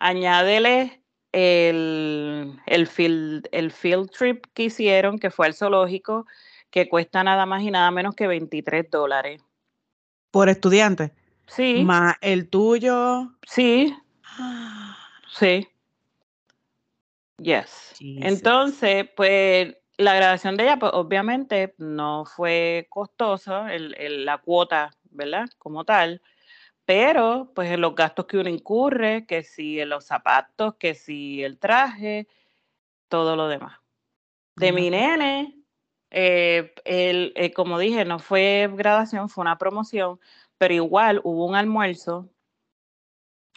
Añádele 0.05 1.01
el, 1.31 2.59
el, 2.65 2.87
field, 2.87 3.47
el 3.53 3.71
field 3.71 4.11
trip 4.11 4.45
que 4.53 4.63
hicieron, 4.63 5.17
que 5.17 5.31
fue 5.31 5.45
al 5.47 5.53
zoológico, 5.53 6.25
que 6.69 6.89
cuesta 6.89 7.23
nada 7.23 7.45
más 7.45 7.63
y 7.63 7.71
nada 7.71 7.89
menos 7.89 8.13
que 8.13 8.27
23 8.27 8.91
dólares. 8.91 9.41
Por 10.29 10.49
estudiante. 10.49 11.13
Sí, 11.47 11.83
Más 11.85 12.15
el 12.19 12.49
tuyo. 12.49 13.31
sí, 13.47 13.95
sí. 15.39 15.69
Yes. 17.37 17.93
Jesus. 17.97 18.25
Entonces, 18.25 19.07
pues 19.15 19.77
la 19.97 20.15
graduación 20.15 20.57
de 20.57 20.63
ella, 20.63 20.79
pues 20.79 20.91
obviamente 20.93 21.75
no 21.77 22.25
fue 22.25 22.89
el, 23.71 23.95
el- 23.97 24.25
la 24.25 24.39
cuota, 24.39 24.91
¿verdad? 25.11 25.45
Como 25.57 25.85
tal, 25.85 26.21
pero 26.85 27.51
pues 27.55 27.71
en 27.71 27.81
los 27.81 27.95
gastos 27.95 28.25
que 28.25 28.37
uno 28.37 28.49
incurre, 28.49 29.25
que 29.25 29.43
si 29.43 29.79
en 29.79 29.89
los 29.89 30.05
zapatos, 30.05 30.75
que 30.75 30.95
si 30.95 31.43
el 31.43 31.57
traje, 31.59 32.27
todo 33.07 33.35
lo 33.35 33.47
demás. 33.47 33.79
De 34.55 34.71
mi 34.71 34.91
Mira. 34.91 35.17
nene, 35.17 35.57
eh, 36.11 36.73
el, 36.85 37.33
eh, 37.35 37.53
como 37.53 37.79
dije, 37.79 38.05
no 38.05 38.19
fue 38.19 38.69
graduación, 38.73 39.29
fue 39.29 39.41
una 39.41 39.57
promoción, 39.57 40.19
pero 40.57 40.73
igual 40.73 41.21
hubo 41.23 41.45
un 41.45 41.55
almuerzo 41.55 42.29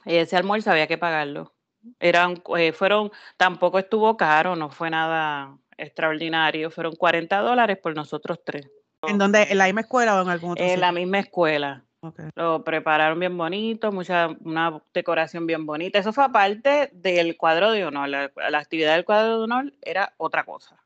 y 0.06 0.16
ese 0.16 0.36
almuerzo 0.36 0.70
había 0.70 0.86
que 0.86 0.98
pagarlo. 0.98 1.52
Eran, 2.00 2.42
eh, 2.56 2.72
fueron, 2.72 3.10
tampoco 3.36 3.78
estuvo 3.78 4.16
caro, 4.16 4.56
no 4.56 4.70
fue 4.70 4.88
nada 4.88 5.58
extraordinario, 5.76 6.70
fueron 6.70 6.94
40 6.94 7.38
dólares 7.40 7.78
por 7.82 7.94
nosotros 7.94 8.40
tres. 8.44 8.70
¿En 9.02 9.18
dónde? 9.18 9.42
¿En 9.50 9.58
la 9.58 9.66
misma 9.66 9.82
escuela 9.82 10.18
o 10.18 10.22
en 10.22 10.28
algún 10.28 10.52
otro 10.52 10.64
En 10.64 10.80
la 10.80 10.92
misma 10.92 11.18
escuela. 11.18 11.85
Lo 12.34 12.64
prepararon 12.64 13.18
bien 13.18 13.36
bonito, 13.36 13.92
mucha, 13.92 14.28
una 14.40 14.82
decoración 14.92 15.46
bien 15.46 15.66
bonita. 15.66 15.98
Eso 15.98 16.12
fue 16.12 16.24
aparte 16.24 16.90
del 16.92 17.36
cuadro 17.36 17.70
de 17.72 17.84
honor. 17.84 18.08
La, 18.08 18.30
la 18.50 18.58
actividad 18.58 18.94
del 18.94 19.04
cuadro 19.04 19.38
de 19.38 19.44
honor 19.44 19.72
era 19.82 20.14
otra 20.16 20.44
cosa. 20.44 20.76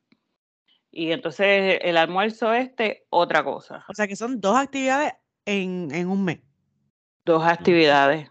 Y 0.91 1.13
entonces 1.13 1.79
el 1.83 1.97
almuerzo 1.97 2.53
este, 2.53 3.07
otra 3.11 3.45
cosa. 3.45 3.85
O 3.89 3.95
sea 3.95 4.09
que 4.09 4.17
son 4.17 4.41
dos 4.41 4.57
actividades 4.57 5.15
en, 5.45 5.89
en 5.95 6.09
un 6.09 6.25
mes. 6.25 6.41
Dos 7.25 7.45
actividades. 7.45 8.31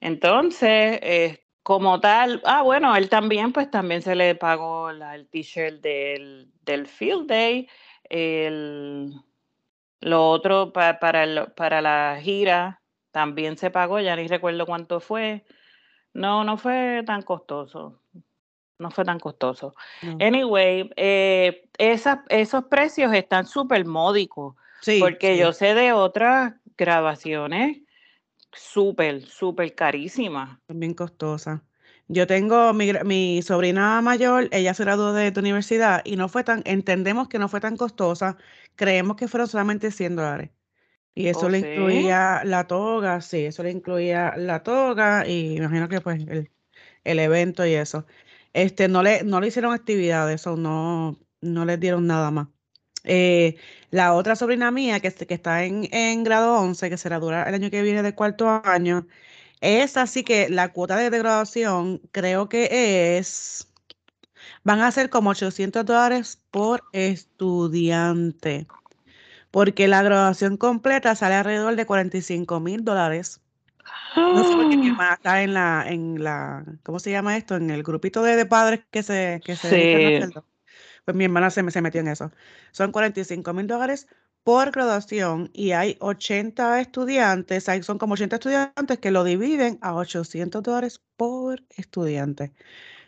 Entonces, 0.00 0.98
eh, 1.02 1.44
como 1.62 1.98
tal, 2.00 2.40
ah, 2.44 2.62
bueno, 2.62 2.94
él 2.94 3.08
también, 3.08 3.52
pues 3.52 3.70
también 3.70 4.02
se 4.02 4.14
le 4.14 4.34
pagó 4.36 4.92
la- 4.92 5.14
el 5.16 5.26
t-shirt 5.28 5.80
del, 5.82 6.52
del 6.62 6.86
Field 6.86 7.26
Day, 7.26 7.68
el, 8.08 9.12
lo 10.00 10.28
otro 10.30 10.72
pa- 10.72 10.98
para, 10.98 11.24
el- 11.24 11.52
para 11.56 11.80
la 11.82 12.18
gira 12.20 12.82
también 13.10 13.56
se 13.56 13.70
pagó, 13.70 13.98
ya 14.00 14.14
ni 14.16 14.28
recuerdo 14.28 14.66
cuánto 14.66 15.00
fue. 15.00 15.44
No, 16.12 16.44
no 16.44 16.56
fue 16.56 17.02
tan 17.06 17.22
costoso. 17.22 18.00
No 18.78 18.90
fue 18.90 19.04
tan 19.04 19.18
costoso. 19.18 19.74
No. 20.02 20.18
Anyway, 20.20 20.90
eh, 20.96 21.68
esas, 21.78 22.18
esos 22.28 22.64
precios 22.64 23.12
están 23.14 23.46
súper 23.46 23.86
módicos. 23.86 24.54
Sí, 24.82 25.00
Porque 25.00 25.32
sí. 25.34 25.40
yo 25.40 25.52
sé 25.52 25.74
de 25.74 25.92
otras 25.92 26.54
grabaciones 26.76 27.78
súper, 28.52 29.22
súper 29.26 29.74
carísimas. 29.74 30.58
Bien 30.68 30.94
costosas. 30.94 31.60
Yo 32.08 32.26
tengo 32.26 32.72
mi, 32.72 33.42
sobrina 33.42 34.00
mayor, 34.00 34.48
ella 34.52 34.74
se 34.74 34.84
graduó 34.84 35.12
de 35.12 35.32
tu 35.32 35.40
universidad 35.40 36.02
y 36.04 36.16
no 36.16 36.28
fue 36.28 36.44
tan, 36.44 36.62
entendemos 36.64 37.28
que 37.28 37.38
no 37.38 37.48
fue 37.48 37.60
tan 37.60 37.76
costosa, 37.76 38.36
creemos 38.76 39.16
que 39.16 39.26
fueron 39.28 39.48
solamente 39.48 39.90
100 39.90 40.14
dólares. 40.16 40.50
Y 41.14 41.28
eso 41.28 41.46
¿Oh, 41.46 41.50
le 41.50 41.60
sí? 41.60 41.66
incluía 41.66 42.42
la 42.44 42.66
toga, 42.66 43.20
sí, 43.22 43.46
eso 43.46 43.62
le 43.62 43.70
incluía 43.72 44.34
la 44.36 44.62
toga 44.62 45.26
y 45.26 45.56
imagino 45.56 45.88
que 45.88 46.00
pues 46.00 46.20
el, 46.28 46.50
el 47.04 47.18
evento 47.20 47.66
y 47.66 47.74
eso. 47.74 48.06
Este, 48.52 48.88
no 48.88 49.02
le, 49.02 49.24
no 49.24 49.40
le 49.40 49.48
hicieron 49.48 49.72
actividades, 49.74 50.42
eso 50.42 50.56
no, 50.56 51.18
no 51.40 51.64
les 51.64 51.80
dieron 51.80 52.06
nada 52.06 52.30
más. 52.30 52.48
Eh, 53.04 53.56
la 53.90 54.14
otra 54.14 54.36
sobrina 54.36 54.70
mía 54.70 55.00
que, 55.00 55.12
que 55.12 55.34
está 55.34 55.64
en, 55.64 55.88
en 55.92 56.24
grado 56.24 56.58
11, 56.60 56.90
que 56.90 56.96
se 56.98 57.08
gradúa 57.08 57.44
el 57.44 57.54
año 57.54 57.70
que 57.70 57.82
viene 57.82 58.02
de 58.02 58.14
cuarto 58.14 58.48
año, 58.64 59.06
esa 59.66 60.06
sí 60.06 60.24
que 60.24 60.48
la 60.48 60.72
cuota 60.72 60.96
de, 60.96 61.10
graduación 61.10 62.00
creo 62.12 62.48
que 62.48 63.18
es, 63.18 63.68
van 64.64 64.80
a 64.80 64.90
ser 64.92 65.10
como 65.10 65.30
800 65.30 65.86
dólares 65.86 66.42
por 66.50 66.84
estudiante, 66.92 68.68
porque 69.50 69.88
la 69.88 70.02
graduación 70.02 70.56
completa 70.58 71.14
sale 71.16 71.36
alrededor 71.36 71.76
de 71.76 71.86
45 71.86 72.60
mil 72.60 72.84
dólares. 72.84 73.42
No 74.30 74.44
sé 74.44 74.54
por 74.56 74.68
qué 74.68 74.78
mi 74.78 74.88
hermana 74.88 75.14
está 75.14 75.42
en 75.42 75.54
la, 75.54 75.84
en 75.88 76.22
la, 76.24 76.64
¿cómo 76.84 76.98
se 76.98 77.10
llama 77.10 77.36
esto? 77.36 77.56
En 77.56 77.70
el 77.70 77.82
grupito 77.82 78.22
de, 78.22 78.36
de 78.36 78.46
padres 78.46 78.82
que 78.90 79.02
se, 79.02 79.42
que 79.44 79.56
se 79.56 79.68
a 79.68 80.10
Sí. 80.10 80.42
Pues 81.04 81.16
mi 81.16 81.24
hermana 81.24 81.50
se, 81.50 81.62
me- 81.62 81.70
se 81.70 81.82
metió 81.82 82.00
en 82.00 82.08
eso. 82.08 82.30
Son 82.72 82.92
45 82.92 83.52
mil 83.52 83.66
dólares 83.66 84.08
por 84.46 84.70
graduación 84.70 85.50
y 85.52 85.72
hay 85.72 85.96
80 85.98 86.80
estudiantes, 86.80 87.68
hay, 87.68 87.82
son 87.82 87.98
como 87.98 88.14
80 88.14 88.36
estudiantes 88.36 89.00
que 89.00 89.10
lo 89.10 89.24
dividen 89.24 89.76
a 89.82 89.92
800 89.96 90.62
dólares 90.62 91.02
por 91.16 91.64
estudiante. 91.76 92.52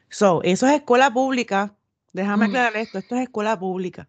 So, 0.09 0.42
eso 0.42 0.66
es 0.66 0.73
escuela 0.73 1.12
pública. 1.12 1.76
Déjame 2.12 2.49
Mm. 2.49 2.50
aclarar 2.50 2.76
esto, 2.78 2.99
esto 2.99 3.14
es 3.14 3.23
escuela 3.23 3.57
pública. 3.57 4.09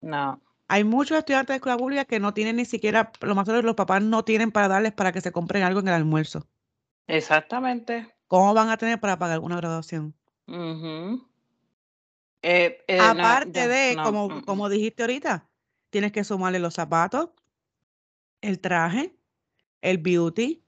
No. 0.00 0.40
Hay 0.68 0.84
muchos 0.84 1.18
estudiantes 1.18 1.54
de 1.54 1.56
escuela 1.56 1.76
pública 1.76 2.04
que 2.04 2.20
no 2.20 2.32
tienen 2.34 2.54
ni 2.54 2.64
siquiera, 2.64 3.10
lo 3.20 3.34
más 3.34 3.48
los 3.48 3.74
papás 3.74 4.00
no 4.04 4.24
tienen 4.24 4.52
para 4.52 4.68
darles 4.68 4.92
para 4.92 5.10
que 5.10 5.20
se 5.20 5.32
compren 5.32 5.64
algo 5.64 5.80
en 5.80 5.88
el 5.88 5.94
almuerzo. 5.94 6.46
Exactamente. 7.08 8.14
¿Cómo 8.28 8.54
van 8.54 8.68
a 8.68 8.76
tener 8.76 9.00
para 9.00 9.18
pagar 9.18 9.40
una 9.40 9.56
graduación? 9.56 10.14
Eh, 12.42 12.84
eh, 12.86 13.00
Aparte 13.00 13.66
de, 13.66 13.96
no, 13.96 14.04
como, 14.04 14.28
mm, 14.28 14.36
mm. 14.36 14.44
como 14.44 14.68
dijiste 14.68 15.02
ahorita, 15.02 15.49
tienes 15.90 16.12
que 16.12 16.24
sumarle 16.24 16.58
los 16.58 16.74
zapatos, 16.74 17.30
el 18.40 18.60
traje, 18.60 19.14
el 19.82 19.98
beauty, 19.98 20.62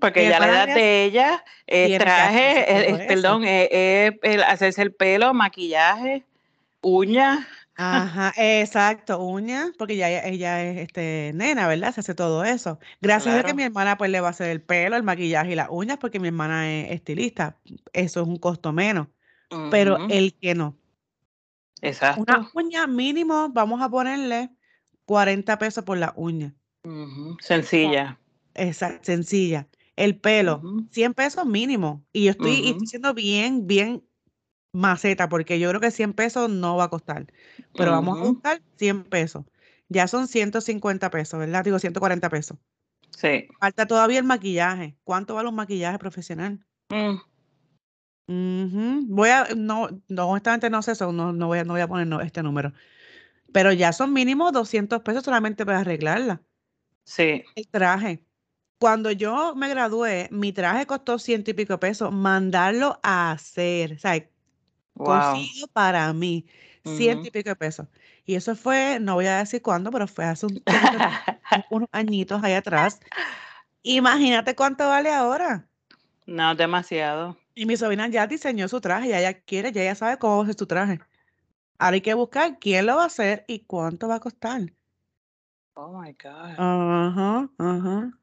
porque 0.00 0.28
ya 0.28 0.40
la 0.40 0.48
edad 0.48 0.74
de 0.74 1.04
ella 1.04 1.44
eh, 1.66 1.98
traje, 1.98 3.04
perdón, 3.06 3.44
eh, 3.44 4.18
el 4.22 4.42
hacerse 4.42 4.80
el 4.82 4.94
pelo, 4.94 5.34
maquillaje, 5.34 6.24
uñas. 6.80 7.46
Ajá, 7.74 8.32
exacto, 8.36 9.18
uñas, 9.18 9.70
porque 9.78 9.96
ya 9.96 10.08
ella, 10.24 10.62
es 10.62 10.78
este, 10.78 11.32
nena, 11.34 11.66
¿verdad? 11.66 11.92
Se 11.92 12.00
hace 12.00 12.14
todo 12.14 12.44
eso. 12.44 12.78
Gracias 13.00 13.34
a 13.34 13.42
que 13.42 13.54
mi 13.54 13.64
hermana 13.64 13.96
pues 13.96 14.10
le 14.10 14.20
va 14.20 14.28
a 14.28 14.30
hacer 14.30 14.50
el 14.50 14.62
pelo, 14.62 14.96
el 14.96 15.02
maquillaje 15.02 15.52
y 15.52 15.54
las 15.56 15.68
uñas, 15.70 15.98
porque 15.98 16.20
mi 16.20 16.28
hermana 16.28 16.70
es 16.70 16.92
estilista. 16.92 17.56
Eso 17.92 18.22
es 18.22 18.28
un 18.28 18.36
costo 18.36 18.72
menos. 18.72 19.08
Pero 19.70 19.98
el 20.08 20.34
que 20.34 20.54
no. 20.54 20.76
Exacto. 21.82 22.22
Una 22.22 22.50
uña 22.54 22.86
mínimo, 22.86 23.50
vamos 23.50 23.82
a 23.82 23.90
ponerle 23.90 24.50
40 25.04 25.58
pesos 25.58 25.84
por 25.84 25.98
la 25.98 26.14
uña. 26.16 26.54
Sencilla. 27.40 28.18
Exacto, 28.54 29.00
sencilla. 29.02 29.68
El 29.96 30.18
pelo, 30.18 30.62
100 30.90 31.12
pesos 31.12 31.44
mínimo. 31.44 32.04
Y 32.12 32.24
yo 32.24 32.30
estoy, 32.30 32.68
estoy 32.68 32.86
siendo 32.86 33.12
bien, 33.12 33.66
bien 33.66 34.02
maceta, 34.72 35.28
porque 35.28 35.58
yo 35.58 35.68
creo 35.68 35.80
que 35.80 35.90
100 35.90 36.14
pesos 36.14 36.48
no 36.48 36.76
va 36.76 36.84
a 36.84 36.90
costar. 36.90 37.26
Pero 37.74 37.90
vamos 37.90 38.18
a 38.18 38.22
buscar 38.22 38.62
100 38.76 39.04
pesos. 39.04 39.44
Ya 39.88 40.08
son 40.08 40.28
150 40.28 41.10
pesos, 41.10 41.38
¿verdad? 41.38 41.64
Digo 41.64 41.78
140 41.78 42.30
pesos. 42.30 42.56
Sí. 43.10 43.48
Falta 43.60 43.86
todavía 43.86 44.18
el 44.18 44.24
maquillaje. 44.24 44.96
¿Cuánto 45.04 45.34
vale 45.34 45.48
un 45.48 45.54
maquillaje 45.54 45.98
profesional? 45.98 46.64
Mm. 46.88 47.16
Voy 48.26 49.28
a, 49.28 49.48
no, 49.56 49.88
no, 50.08 50.28
honestamente 50.28 50.70
no 50.70 50.82
sé 50.82 50.92
eso, 50.92 51.12
no, 51.12 51.32
no, 51.32 51.48
voy, 51.48 51.58
a, 51.58 51.64
no 51.64 51.74
voy 51.74 51.82
a 51.82 51.88
poner 51.88 52.08
este 52.24 52.42
número. 52.42 52.72
Pero 53.52 53.72
ya 53.72 53.92
son 53.92 54.12
mínimo 54.12 54.50
200 54.50 55.02
pesos 55.02 55.24
solamente 55.24 55.66
para 55.66 55.80
arreglarla. 55.80 56.42
Sí. 57.04 57.44
El 57.54 57.68
traje. 57.68 58.24
Cuando 58.78 59.10
yo 59.10 59.54
me 59.54 59.68
gradué, 59.68 60.28
mi 60.32 60.52
traje 60.52 60.86
costó 60.86 61.18
ciento 61.18 61.50
y 61.50 61.54
pico 61.54 61.78
pesos. 61.78 62.12
Mandarlo 62.12 62.98
a 63.02 63.32
hacer, 63.32 63.92
o 63.92 63.98
sea, 63.98 64.28
wow. 64.94 65.36
para 65.72 66.12
mí, 66.12 66.46
ciento 66.84 67.28
y 67.28 67.30
pico 67.30 67.54
pesos. 67.56 67.86
Y 68.24 68.34
eso 68.34 68.56
fue, 68.56 68.98
no 69.00 69.14
voy 69.14 69.26
a 69.26 69.38
decir 69.38 69.62
cuándo, 69.62 69.90
pero 69.90 70.06
fue 70.06 70.24
hace 70.24 70.46
unos 71.70 71.88
añitos 71.92 72.42
ahí 72.42 72.54
atrás. 72.54 73.00
Imagínate 73.82 74.54
cuánto 74.54 74.88
vale 74.88 75.12
ahora. 75.12 75.68
No, 76.26 76.54
demasiado. 76.54 77.36
Y 77.54 77.66
mi 77.66 77.76
sobrina 77.76 78.08
ya 78.08 78.26
diseñó 78.26 78.68
su 78.68 78.80
traje, 78.80 79.08
ya 79.08 79.18
ella 79.18 79.40
quiere, 79.40 79.72
ya 79.72 79.82
ella 79.82 79.94
sabe 79.94 80.18
cómo 80.18 80.42
hacer 80.42 80.54
su 80.54 80.66
traje. 80.66 81.00
Ahora 81.78 81.94
hay 81.94 82.00
que 82.00 82.14
buscar 82.14 82.58
quién 82.58 82.86
lo 82.86 82.96
va 82.96 83.04
a 83.04 83.06
hacer 83.06 83.44
y 83.48 83.60
cuánto 83.60 84.08
va 84.08 84.16
a 84.16 84.20
costar. 84.20 84.72
Oh 85.74 86.00
my 86.00 86.12
God. 86.12 86.54
Ajá, 86.56 87.50
ajá. 87.58 88.18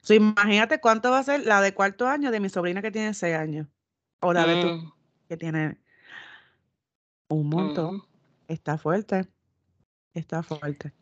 So, 0.00 0.14
imagínate 0.14 0.80
cuánto 0.80 1.10
va 1.10 1.18
a 1.18 1.22
ser 1.22 1.44
la 1.44 1.60
de 1.60 1.74
cuarto 1.74 2.06
año 2.06 2.30
de 2.30 2.40
mi 2.40 2.48
sobrina 2.48 2.82
que 2.82 2.90
tiene 2.90 3.14
seis 3.14 3.36
años. 3.36 3.66
O 4.20 4.32
la 4.32 4.46
de 4.46 4.62
tu 4.62 4.68
mm. 4.68 4.92
que 5.28 5.36
tiene 5.36 5.78
un 7.28 7.48
montón. 7.48 8.02
Está 8.48 8.78
fuerte. 8.78 9.28
Está 10.14 10.42
fuerte. 10.42 10.92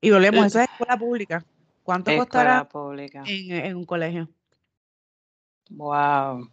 Y 0.00 0.10
volvemos, 0.10 0.46
eso 0.46 0.60
es 0.60 0.70
escuela 0.70 0.96
pública. 0.98 1.44
¿Cuánto 1.82 2.16
costará 2.16 2.68
En, 3.26 3.52
en 3.52 3.76
un 3.76 3.84
colegio? 3.84 4.28
Wow. 5.70 6.50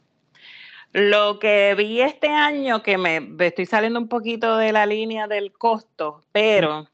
Lo 0.93 1.39
que 1.39 1.73
vi 1.75 2.01
este 2.01 2.27
año, 2.27 2.83
que 2.83 2.97
me, 2.97 3.35
estoy 3.39 3.65
saliendo 3.65 3.99
un 3.99 4.09
poquito 4.09 4.57
de 4.57 4.73
la 4.73 4.85
línea 4.85 5.27
del 5.27 5.53
costo, 5.53 6.21
pero 6.31 6.87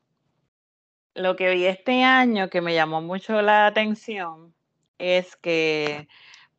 lo 1.16 1.36
que 1.36 1.50
vi 1.50 1.66
este 1.66 2.04
año 2.04 2.50
que 2.50 2.62
me 2.62 2.76
llamó 2.76 3.02
mucho 3.02 3.42
la 3.42 3.66
atención 3.66 4.54
es 5.00 5.36
que 5.36 6.08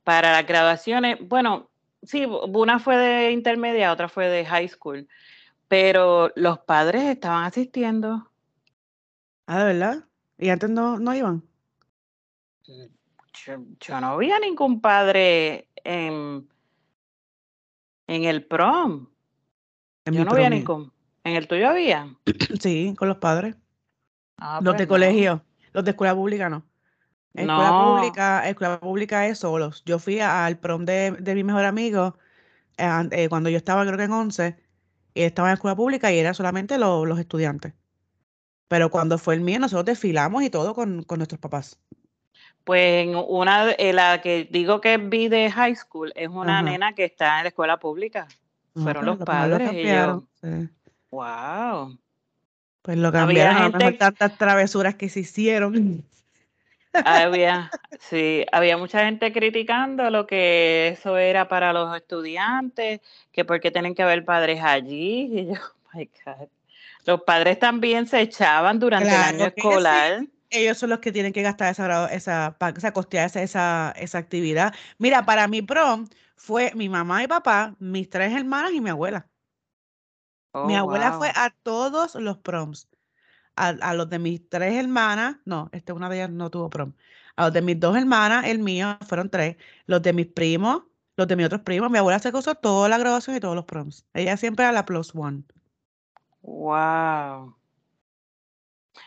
para 0.03 0.33
las 0.33 0.47
graduaciones, 0.47 1.19
bueno, 1.21 1.71
sí, 2.03 2.27
una 2.27 2.81
fue 2.81 2.97
de 2.97 3.31
intermedia, 3.31 3.93
otra 3.93 4.09
fue 4.09 4.27
de 4.29 4.45
high 4.45 4.69
school, 4.69 5.09
pero 5.69 6.33
los 6.35 6.59
padres 6.61 7.05
estaban 7.05 7.45
asistiendo. 7.45 8.33
Ah, 9.47 9.61
¿de 9.61 9.65
verdad? 9.65 10.05
¿Y 10.39 10.49
antes 10.49 10.71
no, 10.71 10.99
no 10.99 11.15
iban? 11.15 11.45
Yo, 13.45 13.57
yo 13.81 14.01
no 14.01 14.17
vi 14.19 14.31
a 14.31 14.39
ningún 14.39 14.81
padre 14.81 15.69
en 15.85 16.49
en 18.09 18.25
el 18.25 18.45
prom. 18.45 19.07
En 20.05 20.15
Yo 20.15 20.25
no 20.25 20.33
había 20.33 20.51
ni 20.51 20.65
con. 20.65 20.93
¿En 21.23 21.37
el 21.37 21.47
tuyo 21.47 21.69
había? 21.69 22.17
Sí, 22.61 22.95
con 22.99 23.07
los 23.09 23.19
padres. 23.19 23.55
Ah, 24.39 24.61
los 24.63 24.73
pues 24.73 24.79
de 24.79 24.89
colegio, 24.89 25.45
los 25.73 25.85
de 25.85 25.91
escuela 25.91 26.15
pública 26.15 26.49
no. 26.49 26.65
Escuela 27.35 27.71
pública, 27.71 28.49
escuela 28.49 28.81
pública 28.81 29.27
es 29.27 29.39
solos. 29.39 29.83
Yo 29.85 29.99
fui 29.99 30.19
al 30.19 30.59
prom 30.59 30.85
de, 30.85 31.17
mi 31.21 31.45
mejor 31.45 31.65
amigo 31.67 32.17
eh, 32.79 33.09
eh, 33.13 33.29
cuando 33.29 33.51
yo 33.51 33.59
estaba, 33.59 33.85
creo 33.85 33.97
que 33.97 34.05
en 34.05 34.13
11, 34.13 34.57
y 35.15 35.23
estaba 35.23 35.49
en 35.49 35.55
escuela 35.55 35.77
pública 35.77 36.11
y 36.11 36.19
era 36.19 36.35
solamente 36.35 36.79
los 36.79 37.19
estudiantes. 37.19 37.75
Pero 38.69 38.91
cuando 38.91 39.19
fue 39.19 39.35
el 39.35 39.41
mío, 39.41 39.61
nosotros 39.61 39.85
desfilamos 39.85 40.43
y 40.43 40.51
todo 40.51 40.75
con, 40.75 41.03
con 41.03 41.19
nuestros 41.19 41.41
papás. 41.41 41.79
Pues 42.69 43.09
una, 43.29 43.71
eh, 43.79 43.95
la 43.95 44.21
que 44.21 44.47
digo 44.51 44.83
que 44.83 44.99
vi 44.99 45.29
de 45.29 45.51
high 45.51 45.75
school 45.75 46.13
es 46.15 46.29
una 46.29 46.61
nena 46.61 46.93
que 46.93 47.07
está 47.07 47.39
en 47.39 47.45
la 47.45 47.49
escuela 47.49 47.79
pública. 47.79 48.29
Ah, 48.29 48.81
Fueron 48.83 49.07
pues 49.07 49.19
los 49.19 49.25
padres. 49.25 49.73
y 49.73 49.85
yo, 49.85 50.25
Wow. 51.11 51.99
Pues 52.83 52.99
lo 52.99 53.11
cambiaron. 53.11 53.57
Había 53.57 53.71
gente, 53.71 53.93
tantas 53.93 54.37
travesuras 54.37 54.97
que 54.97 55.09
se 55.09 55.21
hicieron. 55.21 56.05
Había, 56.93 57.71
sí, 58.01 58.45
había 58.53 58.77
mucha 58.77 59.03
gente 59.03 59.33
criticando 59.33 60.11
lo 60.11 60.27
que 60.27 60.89
eso 60.89 61.17
era 61.17 61.49
para 61.49 61.73
los 61.73 61.97
estudiantes, 61.97 63.01
que 63.33 63.47
por 63.47 63.61
qué 63.61 63.71
tienen 63.71 63.95
que 63.95 64.03
haber 64.03 64.27
padres 64.27 64.63
allí. 64.63 65.31
Y 65.33 65.47
yo, 65.47 65.55
oh 65.55 65.89
my 65.95 66.11
God. 66.23 66.49
Los 67.07 67.23
padres 67.23 67.59
también 67.59 68.07
se 68.07 68.21
echaban 68.21 68.79
durante 68.79 69.09
el 69.09 69.15
año 69.15 69.47
escolar 69.47 70.27
ellos 70.51 70.79
son 70.79 70.91
los 70.91 71.01
que 71.01 71.13
tienen 71.13 71.33
que 71.33 71.43
gastar 71.43 71.71
esa, 71.73 72.07
esa, 72.13 72.57
esa 72.77 72.93
costear 72.93 73.27
esa, 73.27 73.43
esa, 73.43 73.95
esa, 73.97 74.19
actividad. 74.19 74.75
Mira, 74.99 75.25
para 75.25 75.49
mi 75.49 75.63
prom 75.63 76.09
fue 76.37 76.73
mi 76.75 76.89
mamá 76.89 77.23
y 77.23 77.27
papá, 77.29 77.77
mis 77.79 78.09
tres 78.09 78.33
hermanas 78.33 78.73
y 78.73 78.81
mi 78.81 78.91
abuela. 78.91 79.29
mi 80.67 80.75
oh, 80.77 80.79
abuela 80.79 81.13
fue 81.13 81.31
a 81.35 81.51
todos 81.63 82.15
los 82.15 82.39
proms. 82.39 82.89
A, 83.57 83.93
los 83.95 84.09
de 84.09 84.21
mis 84.21 84.49
tres 84.49 84.75
hermanas, 84.75 85.39
no, 85.45 85.69
este 85.73 85.93
una 85.93 86.09
de 86.09 86.17
ellas 86.17 86.31
no 86.31 86.49
tuvo 86.49 86.71
prom. 86.71 86.95
A 87.35 87.45
los 87.47 87.53
de 87.53 87.63
mis 87.63 87.79
dos 87.81 87.97
hermanas, 87.97 88.47
el 88.47 88.61
mío, 88.61 88.97
fueron 89.09 89.31
tres. 89.31 89.57
Los 89.87 90.01
de 90.03 90.13
mis 90.13 90.29
primos, 90.29 90.85
los 91.17 91.27
de 91.27 91.35
mis 91.37 91.47
otros 91.47 91.63
primos, 91.63 91.91
mi 91.91 91.99
abuela 91.99 92.21
se 92.21 92.31
causó 92.31 92.55
toda 92.55 92.89
la 92.89 92.99
graduación 92.99 93.37
y 93.37 93.41
todos 93.41 93.57
los 93.57 93.65
proms. 93.65 94.07
Ella 94.15 94.37
siempre 94.37 94.65
era 94.65 94.73
la 94.73 94.85
plus 94.85 95.13
one. 95.15 95.43
Wow. 96.43 97.57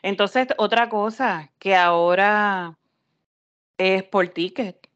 Entonces, 0.02 0.48
otra 0.58 0.90
cosa 0.90 1.52
que 1.60 1.76
ahora 1.76 2.78
es 3.78 4.04
por 4.04 4.28
ticket. 4.30 4.90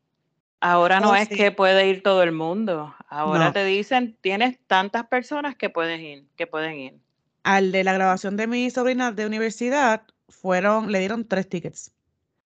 Ahora 0.62 1.00
no 1.00 1.12
oh, 1.12 1.16
es 1.16 1.30
que 1.30 1.52
puede 1.52 1.88
ir 1.88 2.02
todo 2.02 2.24
el 2.24 2.32
mundo. 2.32 2.96
Ahora 3.08 3.54
te 3.54 3.64
dicen, 3.64 4.18
tienes 4.22 4.58
tantas 4.68 5.08
personas 5.08 5.56
que 5.56 5.70
puedes 5.70 6.00
ir, 6.00 6.26
que 6.36 6.48
pueden 6.48 6.76
ir. 6.76 7.00
Al 7.44 7.72
de 7.72 7.84
la 7.84 7.94
grabación 7.94 8.36
de 8.38 8.48
mi 8.48 8.70
sobrina 8.72 9.12
de 9.12 9.28
universidad, 9.28 10.04
fueron, 10.30 10.92
le 10.92 11.00
dieron 11.00 11.28
tres 11.28 11.48
tickets. 11.48 11.92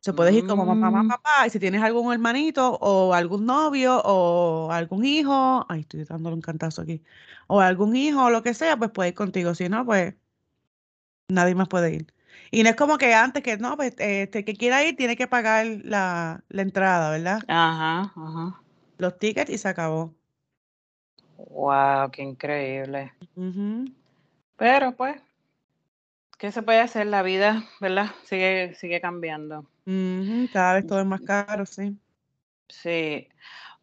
Se 0.01 0.13
puedes 0.13 0.37
ir 0.37 0.47
como 0.47 0.65
mamá, 0.65 1.03
mm. 1.03 1.09
papá, 1.09 1.47
y 1.49 1.51
si 1.51 1.59
tienes 1.59 1.83
algún 1.83 2.13
hermanito, 2.13 2.79
o 2.81 3.13
algún 3.13 3.45
novio, 3.45 4.01
o 4.05 4.71
algún 4.71 5.05
hijo, 5.05 5.67
ay, 5.69 5.81
estoy 5.81 6.05
dándole 6.05 6.37
un 6.37 6.43
cantazo 6.43 6.83
aquí, 6.83 7.03
o 7.49 7.61
algún 7.61 7.97
hijo, 7.97 8.27
o 8.27 8.31
lo 8.31 8.45
que 8.45 8.55
sea, 8.55 8.77
pues 8.77 8.93
puede 8.93 9.09
ir 9.09 9.15
contigo. 9.17 9.53
Si 9.57 9.69
no, 9.69 9.85
pues 9.85 10.15
nadie 11.29 11.57
más 11.57 11.67
puede 11.67 11.93
ir. 11.93 12.15
Y 12.51 12.63
no 12.63 12.71
es 12.71 12.77
como 12.77 12.99
que 12.99 13.15
antes 13.15 13.43
que 13.43 13.57
no, 13.57 13.77
pues 13.77 13.95
este 13.99 14.45
que 14.45 14.55
quiera 14.55 14.85
ir 14.85 14.97
tiene 14.97 15.17
que 15.17 15.27
pagar 15.27 15.67
la, 15.83 16.43
la 16.49 16.63
entrada, 16.63 17.11
¿verdad? 17.11 17.41
Ajá, 17.49 18.13
ajá. 18.15 18.61
Los 18.99 19.19
tickets 19.19 19.51
y 19.51 19.59
se 19.59 19.69
acabó. 19.69 20.15
Wow, 21.37 22.11
qué 22.11 22.23
increíble. 22.23 23.13
Pero 24.57 24.97
pues, 24.97 25.21
¿qué 26.39 26.51
se 26.51 26.63
puede 26.63 26.81
hacer? 26.81 27.07
La 27.07 27.23
vida, 27.23 27.65
¿verdad? 27.81 28.11
Sigue, 28.25 28.75
sigue 28.75 29.01
cambiando. 29.01 29.67
Cada 30.53 30.75
vez 30.75 30.87
todo 30.87 31.01
es 31.01 31.07
más 31.07 31.21
caro, 31.21 31.67
sí. 31.67 31.97
Sí. 32.69 33.29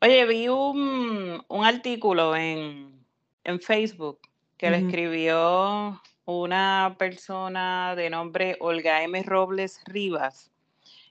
Oye, 0.01 0.25
vi 0.25 0.49
un, 0.49 1.43
un 1.47 1.65
artículo 1.65 2.35
en, 2.35 3.05
en 3.43 3.59
Facebook 3.61 4.19
que 4.57 4.69
le 4.69 4.77
escribió 4.79 6.01
una 6.25 6.95
persona 6.97 7.95
de 7.95 8.09
nombre 8.09 8.57
Olga 8.59 9.03
M. 9.03 9.21
Robles 9.23 9.81
Rivas. 9.85 10.51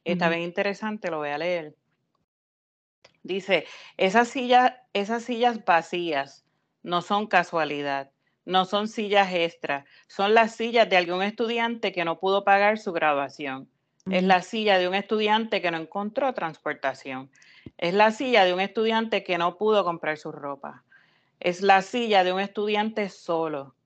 Está 0.04 0.28
bien 0.28 0.42
interesante, 0.42 1.10
lo 1.10 1.18
voy 1.18 1.30
a 1.30 1.38
leer. 1.38 1.76
Dice, 3.22 3.66
esas 3.96 4.28
sillas, 4.28 4.74
esas 4.92 5.22
sillas 5.22 5.64
vacías 5.64 6.44
no 6.82 7.02
son 7.02 7.26
casualidad, 7.28 8.10
no 8.44 8.64
son 8.64 8.88
sillas 8.88 9.32
extra, 9.32 9.84
son 10.08 10.34
las 10.34 10.56
sillas 10.56 10.88
de 10.88 10.96
algún 10.96 11.22
estudiante 11.22 11.92
que 11.92 12.04
no 12.04 12.18
pudo 12.18 12.42
pagar 12.42 12.78
su 12.78 12.92
graduación. 12.92 13.68
Es 14.10 14.24
la 14.24 14.42
silla 14.42 14.78
de 14.78 14.88
un 14.88 14.96
estudiante 14.96 15.62
que 15.62 15.70
no 15.70 15.78
encontró 15.78 16.34
transportación. 16.34 17.30
Es 17.78 17.94
la 17.94 18.10
silla 18.10 18.44
de 18.44 18.52
un 18.52 18.60
estudiante 18.60 19.22
que 19.22 19.38
no 19.38 19.56
pudo 19.56 19.84
comprar 19.84 20.18
su 20.18 20.32
ropa. 20.32 20.82
Es 21.38 21.62
la 21.62 21.82
silla 21.82 22.24
de 22.24 22.32
un 22.32 22.40
estudiante 22.40 23.08
solo. 23.08 23.76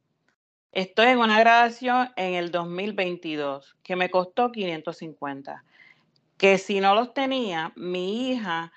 Estoy 0.77 1.07
en 1.07 1.21
una 1.21 1.41
graduación 1.41 2.13
en 2.17 2.35
el 2.35 2.51
2022 2.51 3.79
que 3.83 3.97
me 3.97 4.11
costó 4.11 4.53
550. 4.53 5.65
Que 6.37 6.59
si 6.59 6.81
no 6.81 6.95
los 6.95 7.15
tenía, 7.15 7.73
mi 7.77 8.31
hija 8.31 8.75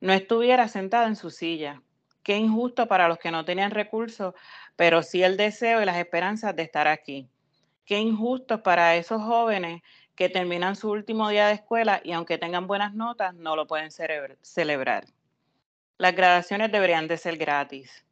no 0.00 0.12
estuviera 0.12 0.68
sentada 0.68 1.08
en 1.08 1.16
su 1.16 1.28
silla. 1.30 1.82
Qué 2.22 2.36
injusto 2.36 2.86
para 2.86 3.08
los 3.08 3.18
que 3.18 3.32
no 3.32 3.44
tenían 3.44 3.72
recursos, 3.72 4.32
pero 4.76 5.02
sí 5.02 5.24
el 5.24 5.36
deseo 5.36 5.82
y 5.82 5.86
las 5.86 5.96
esperanzas 5.96 6.54
de 6.54 6.62
estar 6.62 6.86
aquí. 6.86 7.28
Qué 7.84 7.98
injusto 7.98 8.62
para 8.62 8.94
esos 8.94 9.20
jóvenes 9.20 9.82
que 10.14 10.28
terminan 10.28 10.76
su 10.76 10.88
último 10.88 11.30
día 11.30 11.48
de 11.48 11.54
escuela 11.54 12.00
y 12.04 12.12
aunque 12.12 12.38
tengan 12.38 12.68
buenas 12.68 12.94
notas, 12.94 13.34
no 13.34 13.56
lo 13.56 13.66
pueden 13.66 13.90
celebrar. 13.90 15.04
Las 15.98 16.14
graduaciones 16.14 16.70
deberían 16.70 17.08
de 17.08 17.16
ser 17.16 17.36
gratis. 17.36 18.04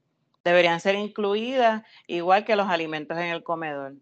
Deberían 0.48 0.80
ser 0.80 0.94
incluidas 0.94 1.82
igual 2.06 2.46
que 2.46 2.56
los 2.56 2.68
alimentos 2.68 3.18
en 3.18 3.26
el 3.26 3.42
comedor. 3.42 3.96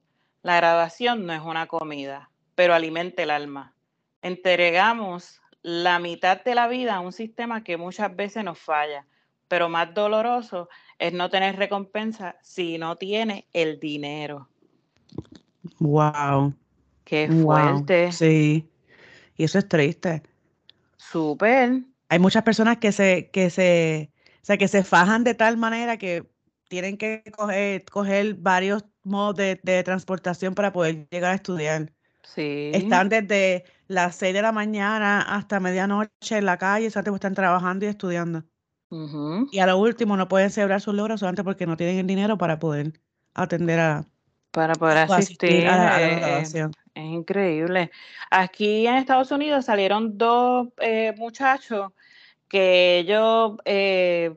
La 0.44 0.54
graduación 0.54 1.26
no 1.26 1.32
es 1.32 1.40
una 1.40 1.66
comida, 1.66 2.30
pero 2.54 2.72
alimenta 2.72 3.24
el 3.24 3.30
alma. 3.30 3.74
Entregamos 4.22 5.42
la 5.62 5.98
mitad 5.98 6.44
de 6.44 6.54
la 6.54 6.68
vida 6.68 6.94
a 6.94 7.00
un 7.00 7.11
sistema 7.11 7.64
que 7.64 7.76
muchas 7.76 8.14
veces 8.14 8.44
nos 8.44 8.61
falla, 8.61 9.06
pero 9.48 9.68
más 9.68 9.92
doloroso 9.92 10.68
es 11.00 11.12
no 11.12 11.30
tener 11.30 11.56
recompensa 11.56 12.37
si 12.42 12.78
no 12.78 12.94
tiene 12.94 13.48
el 13.52 13.80
dinero. 13.80 14.48
Wow. 15.80 16.54
Qué 17.02 17.28
fuerte. 17.28 18.12
Sí. 18.12 18.70
Y 19.37 19.42
eso 19.42 19.59
es 19.59 19.66
triste. 19.66 20.22
Súper. 20.96 21.82
Hay 22.09 22.20
muchas 22.20 22.44
personas 22.44 22.76
que 22.76 22.92
se, 22.92 23.30
que 23.32 23.50
se, 23.50 24.12
o 24.42 24.44
sea, 24.44 24.56
que 24.56 24.68
se 24.68 24.85
fajan 24.85 25.24
de 25.24 25.35
tal 25.35 25.56
manera 25.56 25.96
que 25.96 26.36
tienen 26.68 26.96
que 26.96 27.22
coger, 27.37 27.85
coger 27.85 28.35
varios 28.35 28.85
modos 29.02 29.37
de, 29.37 29.61
de 29.62 29.83
transportación 29.83 30.55
para 30.55 30.72
poder 30.72 31.09
llegar 31.11 31.33
a 31.33 31.35
estudiar. 31.35 31.92
Sí. 32.22 32.70
Están 32.74 33.09
desde 33.09 33.64
las 33.88 34.16
6 34.16 34.35
de 34.35 34.42
la 34.42 34.52
mañana 34.52 35.22
hasta 35.22 35.61
medianoche 35.61 36.11
en 36.31 36.44
la 36.44 36.59
calle, 36.59 36.87
o 36.88 37.14
están 37.14 37.35
trabajando 37.35 37.87
y 37.87 37.88
estudiando. 37.88 38.42
Y 39.50 39.59
a 39.59 39.66
lo 39.66 39.79
último 39.79 40.16
no 40.16 40.29
pueden 40.29 40.50
celebrar 40.50 40.81
sus 40.81 40.94
logros 40.94 41.20
solamente 41.20 41.44
porque 41.44 41.66
no 41.66 41.76
tienen 41.76 41.98
el 41.98 42.07
dinero 42.07 42.38
para 42.38 42.59
poder 42.59 42.92
atender 43.35 43.81
a 43.81 44.05
para 44.52 44.74
poder 44.74 44.98
asistir, 44.98 45.68
a, 45.68 45.76
la, 45.76 46.02
eh, 46.02 46.16
graduación. 46.16 46.72
Es 46.94 47.05
increíble. 47.05 47.90
Aquí 48.31 48.87
en 48.87 48.94
Estados 48.94 49.31
Unidos 49.31 49.66
salieron 49.66 50.16
dos 50.16 50.68
eh, 50.79 51.12
muchachos 51.18 51.92
que 52.48 53.00
ellos 53.00 53.59
eh, 53.66 54.35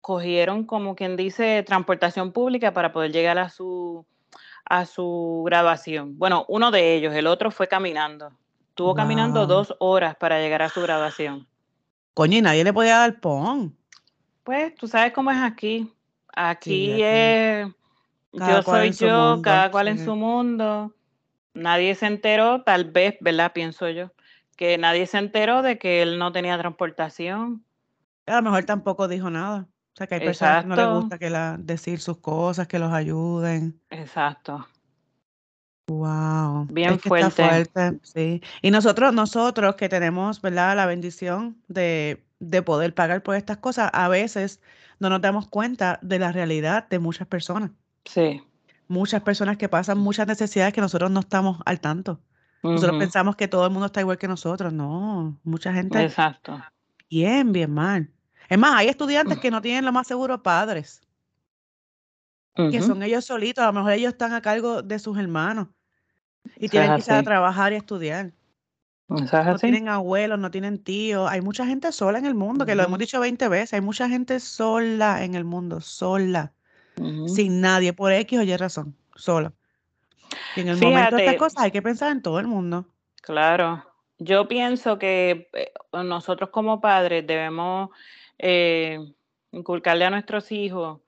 cogieron, 0.00 0.64
como 0.64 0.96
quien 0.96 1.16
dice, 1.16 1.62
transportación 1.62 2.32
pública 2.32 2.72
para 2.72 2.92
poder 2.92 3.12
llegar 3.12 3.38
a 3.38 3.48
su 3.48 4.04
a 4.64 4.86
su 4.86 5.42
graduación. 5.44 6.16
Bueno, 6.16 6.44
uno 6.48 6.70
de 6.70 6.94
ellos, 6.94 7.14
el 7.14 7.26
otro 7.26 7.50
fue 7.50 7.66
caminando. 7.66 8.30
Estuvo 8.68 8.94
caminando 8.94 9.46
dos 9.46 9.74
horas 9.80 10.14
para 10.16 10.38
llegar 10.38 10.62
a 10.62 10.68
su 10.68 10.80
graduación. 10.80 11.46
Coño, 12.14 12.38
y 12.38 12.42
nadie 12.42 12.62
le 12.62 12.72
podía 12.72 12.98
dar 12.98 13.20
pon. 13.20 13.76
Pues 14.44 14.74
tú 14.76 14.86
sabes 14.86 15.12
cómo 15.12 15.30
es 15.30 15.38
aquí. 15.38 15.92
Aquí 16.34 17.02
es 17.02 17.68
yo 18.32 18.62
soy 18.62 18.92
yo, 18.92 19.40
cada 19.42 19.70
cual 19.70 19.88
en 19.88 20.04
su 20.04 20.14
mundo. 20.14 20.94
Nadie 21.52 21.94
se 21.94 22.06
enteró, 22.06 22.62
tal 22.62 22.84
vez, 22.84 23.16
¿verdad? 23.20 23.52
Pienso 23.52 23.88
yo, 23.90 24.12
que 24.56 24.78
nadie 24.78 25.06
se 25.06 25.18
enteró 25.18 25.62
de 25.62 25.78
que 25.78 26.00
él 26.02 26.18
no 26.18 26.30
tenía 26.30 26.56
transportación. 26.56 27.64
A 28.26 28.36
lo 28.36 28.42
mejor 28.42 28.64
tampoco 28.64 29.08
dijo 29.08 29.30
nada. 29.30 29.66
Sea, 30.00 30.06
que 30.06 30.14
hay 30.14 30.20
personas 30.22 30.62
que 30.62 30.68
no 30.68 30.76
les 30.76 30.88
gusta 30.88 31.18
que 31.18 31.28
la, 31.28 31.58
decir 31.58 32.00
sus 32.00 32.16
cosas, 32.16 32.66
que 32.66 32.78
los 32.78 32.90
ayuden. 32.90 33.78
Exacto. 33.90 34.66
Wow. 35.88 36.68
Bien 36.70 36.98
fuerte. 36.98 37.68
Sí. 38.02 38.40
Y 38.62 38.70
nosotros, 38.70 39.12
nosotros 39.12 39.74
que 39.74 39.90
tenemos, 39.90 40.40
¿verdad? 40.40 40.74
La 40.74 40.86
bendición 40.86 41.58
de, 41.68 42.24
de 42.38 42.62
poder 42.62 42.94
pagar 42.94 43.22
por 43.22 43.36
estas 43.36 43.58
cosas, 43.58 43.90
a 43.92 44.08
veces 44.08 44.62
no 45.00 45.10
nos 45.10 45.20
damos 45.20 45.48
cuenta 45.48 45.98
de 46.00 46.18
la 46.18 46.32
realidad 46.32 46.88
de 46.88 46.98
muchas 46.98 47.26
personas. 47.26 47.70
Sí. 48.06 48.42
Muchas 48.88 49.20
personas 49.20 49.58
que 49.58 49.68
pasan 49.68 49.98
muchas 49.98 50.26
necesidades 50.26 50.72
que 50.72 50.80
nosotros 50.80 51.10
no 51.10 51.20
estamos 51.20 51.58
al 51.66 51.78
tanto. 51.78 52.22
Nosotros 52.62 52.98
pensamos 52.98 53.36
que 53.36 53.48
todo 53.48 53.66
el 53.66 53.70
mundo 53.70 53.84
está 53.86 54.00
igual 54.00 54.16
que 54.16 54.28
nosotros. 54.28 54.72
No, 54.72 55.38
mucha 55.44 55.74
gente 55.74 56.02
Exacto. 56.02 56.58
bien, 57.10 57.52
bien 57.52 57.70
mal. 57.70 58.10
Es 58.50 58.58
más, 58.58 58.74
hay 58.74 58.88
estudiantes 58.88 59.38
que 59.38 59.50
no 59.50 59.62
tienen 59.62 59.84
lo 59.84 59.92
más 59.92 60.08
seguro 60.08 60.42
padres, 60.42 61.00
que 62.56 62.82
son 62.82 63.00
ellos 63.02 63.24
solitos. 63.24 63.62
A 63.62 63.68
lo 63.68 63.72
mejor 63.72 63.92
ellos 63.92 64.12
están 64.12 64.32
a 64.34 64.42
cargo 64.42 64.82
de 64.82 64.98
sus 64.98 65.16
hermanos 65.16 65.68
y 66.56 66.68
tienen 66.68 66.96
que 66.96 67.02
ir 67.02 67.12
a 67.12 67.22
trabajar 67.22 67.72
y 67.72 67.76
estudiar. 67.76 68.32
No 69.08 69.56
tienen 69.56 69.88
abuelos, 69.88 70.38
no 70.38 70.50
tienen 70.50 70.82
tíos. 70.82 71.30
Hay 71.30 71.40
mucha 71.40 71.64
gente 71.64 71.92
sola 71.92 72.18
en 72.18 72.26
el 72.26 72.34
mundo, 72.34 72.66
que 72.66 72.74
lo 72.74 72.82
hemos 72.82 72.98
dicho 72.98 73.20
20 73.20 73.48
veces. 73.48 73.74
Hay 73.74 73.80
mucha 73.80 74.08
gente 74.08 74.40
sola 74.40 75.24
en 75.24 75.36
el 75.36 75.44
mundo, 75.44 75.80
sola 75.80 76.52
sin 77.28 77.60
nadie, 77.60 77.92
por 77.92 78.12
X 78.12 78.38
o 78.38 78.42
Y 78.42 78.56
razón, 78.56 78.96
solo. 79.14 79.52
Y 80.56 80.60
en 80.60 80.68
el 80.68 80.76
momento 80.76 81.16
de 81.16 81.24
estas 81.24 81.38
cosas 81.38 81.62
hay 81.62 81.70
que 81.70 81.82
pensar 81.82 82.10
en 82.10 82.20
todo 82.20 82.40
el 82.40 82.48
mundo. 82.48 82.86
Claro. 83.22 83.84
Yo 84.18 84.48
pienso 84.48 84.98
que 84.98 85.48
eh, 85.54 85.72
nosotros 85.92 86.50
como 86.50 86.80
padres 86.80 87.26
debemos 87.26 87.90
eh, 88.42 88.98
inculcarle 89.52 90.04
a 90.04 90.10
nuestros 90.10 90.50
hijos 90.50 91.00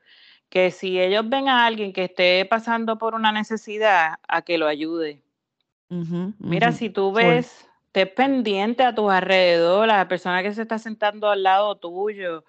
que 0.51 0.71
si 0.71 1.01
ellos 1.01 1.27
ven 1.29 1.49
a 1.49 1.65
alguien 1.65 1.95
que 1.95 2.05
esté 2.05 2.45
pasando 2.45 2.99
por 2.99 3.15
una 3.15 3.33
necesidad, 3.33 4.17
a 4.29 4.43
que 4.43 4.59
lo 4.59 4.67
ayude. 4.67 5.23
Mira, 6.39 6.73
si 6.73 6.91
tú 6.91 7.13
ves, 7.13 7.67
estés 7.87 8.09
pendiente 8.09 8.83
a 8.83 8.95
tu 8.95 9.11
alrededor, 9.11 9.91
a 9.91 9.99
la 9.99 10.09
persona 10.09 10.43
que 10.43 10.53
se 10.53 10.63
está 10.63 10.79
sentando 10.79 11.31
al 11.31 11.43
lado 11.43 11.77
tuyo, 11.77 12.45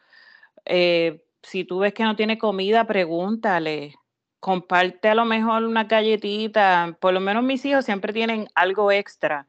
eh, 0.65 1.24
si 1.41 1.63
tú 1.63 1.80
ves 1.80 1.93
que 1.93 2.04
no 2.04 2.15
tiene 2.15 2.38
comida, 2.38 2.86
pregúntale. 2.86 3.96
Comparte 4.39 5.08
a 5.08 5.15
lo 5.15 5.24
mejor 5.24 5.63
una 5.63 5.86
galletita. 5.86 6.98
Por 7.00 7.13
lo 7.13 7.22
menos 7.22 7.43
mis 7.43 7.63
hijos 7.63 7.86
siempre 7.86 8.12
tienen 8.12 8.48
algo 8.56 8.91
extra 8.91 9.48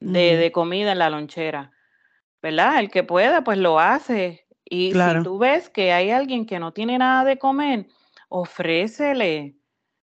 de, 0.00 0.36
de 0.36 0.50
comida 0.50 0.92
en 0.92 0.98
la 0.98 1.10
lonchera. 1.10 1.72
¿Verdad? 2.42 2.80
El 2.80 2.90
que 2.90 3.04
pueda, 3.04 3.44
pues 3.44 3.58
lo 3.58 3.78
hace. 3.78 4.45
Y 4.68 4.92
si 4.92 5.22
tú 5.22 5.38
ves 5.38 5.70
que 5.70 5.92
hay 5.92 6.10
alguien 6.10 6.44
que 6.44 6.58
no 6.58 6.72
tiene 6.72 6.98
nada 6.98 7.24
de 7.24 7.38
comer, 7.38 7.86
ofrécele. 8.28 9.54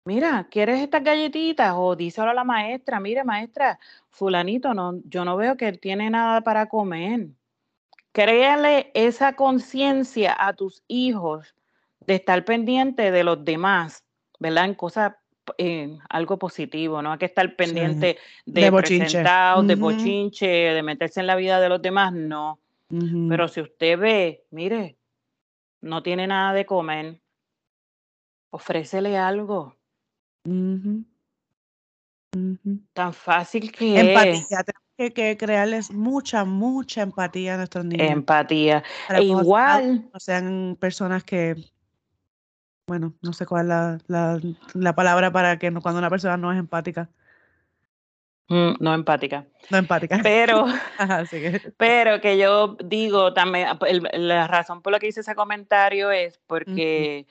Mira, 0.04 0.48
¿quieres 0.50 0.82
estas 0.82 1.04
galletitas? 1.04 1.74
O 1.78 1.96
díselo 1.96 2.32
a 2.32 2.34
la 2.34 2.44
maestra, 2.44 3.00
mire 3.00 3.24
maestra, 3.24 3.80
fulanito, 4.10 4.74
no, 4.74 5.00
yo 5.06 5.24
no 5.24 5.38
veo 5.38 5.56
que 5.56 5.68
él 5.68 5.80
tiene 5.80 6.10
nada 6.10 6.42
para 6.42 6.68
comer. 6.68 7.28
Créale 8.12 8.92
esa 8.94 9.36
conciencia 9.36 10.36
a 10.38 10.54
tus 10.54 10.84
hijos 10.88 11.56
de 12.02 12.16
estar 12.16 12.44
pendiente 12.44 13.12
de 13.12 13.24
los 13.24 13.46
demás, 13.46 14.04
¿verdad? 14.40 14.66
En 14.66 14.74
cosas, 14.74 15.14
en 15.58 16.00
algo 16.10 16.38
positivo, 16.38 17.02
no 17.02 17.14
hay 17.14 17.20
que 17.20 17.26
estar 17.26 17.56
pendiente 17.56 18.18
de, 18.46 18.62
de 18.64 18.72
presentados, 18.72 19.66
de 19.66 19.76
bochinche, 19.76 20.48
de 20.48 20.84
meterse 20.84 21.22
en 21.22 21.28
la 21.28 21.36
vida 21.36 21.62
de 21.62 21.70
los 21.70 21.82
demás, 21.82 22.12
no. 22.12 22.60
Pero 23.30 23.48
si 23.48 23.62
usted 23.62 23.98
ve, 23.98 24.46
mire, 24.52 24.98
no 25.82 26.04
tiene 26.04 26.28
nada 26.28 26.54
de 26.54 26.66
comer, 26.66 27.22
ofrécele 28.50 29.18
algo. 29.18 29.78
Tan 32.94 33.14
fácil 33.14 33.72
que 33.72 34.00
Empatía, 34.00 34.66
que, 35.10 35.38
crearles 35.38 35.92
mucha, 35.92 36.46
mucha 36.46 37.02
empatía 37.02 37.56
a 37.56 37.58
nuestros 37.58 37.86
niños. 37.86 38.10
Empatía. 38.10 38.84
E 39.10 39.24
igual. 39.24 40.10
No 40.14 40.20
sean 40.20 40.78
personas 40.80 41.24
que, 41.24 41.56
bueno, 42.88 43.14
no 43.22 43.34
sé 43.34 43.46
cuál 43.46 43.66
es 43.66 44.04
la, 44.08 44.40
la, 44.74 44.96
palabra 44.96 45.32
para 45.32 45.58
que 45.58 45.72
cuando 45.74 46.00
una 46.00 46.10
persona 46.10 46.38
no 46.38 46.52
es 46.52 46.60
empática. 46.60 47.10
Mm, 48.52 48.76
no 48.82 48.94
empática. 48.94 49.48
No 49.70 49.78
empática. 49.78 50.20
Pero, 50.22 50.66
pero 51.78 52.20
que 52.20 52.38
yo 52.38 52.76
digo 52.84 53.34
también, 53.34 53.70
la 54.14 54.48
razón 54.48 54.82
por 54.82 54.92
la 54.92 55.00
que 55.00 55.08
hice 55.08 55.22
ese 55.22 55.36
comentario 55.36 56.12
es 56.12 56.38
porque 56.48 57.28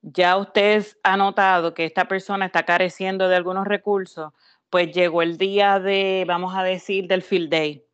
ya 0.00 0.36
usted 0.36 0.86
ha 1.02 1.16
notado 1.16 1.74
que 1.74 1.84
esta 1.84 2.06
persona 2.06 2.46
está 2.46 2.62
careciendo 2.62 3.28
de 3.28 3.34
algunos 3.34 3.66
recursos 3.66 4.32
pues 4.70 4.92
llegó 4.92 5.22
el 5.22 5.36
día 5.36 5.80
de, 5.80 6.24
vamos 6.28 6.54
a 6.54 6.62
decir, 6.62 7.08
del 7.08 7.22
field 7.22 7.50
day. 7.50 7.84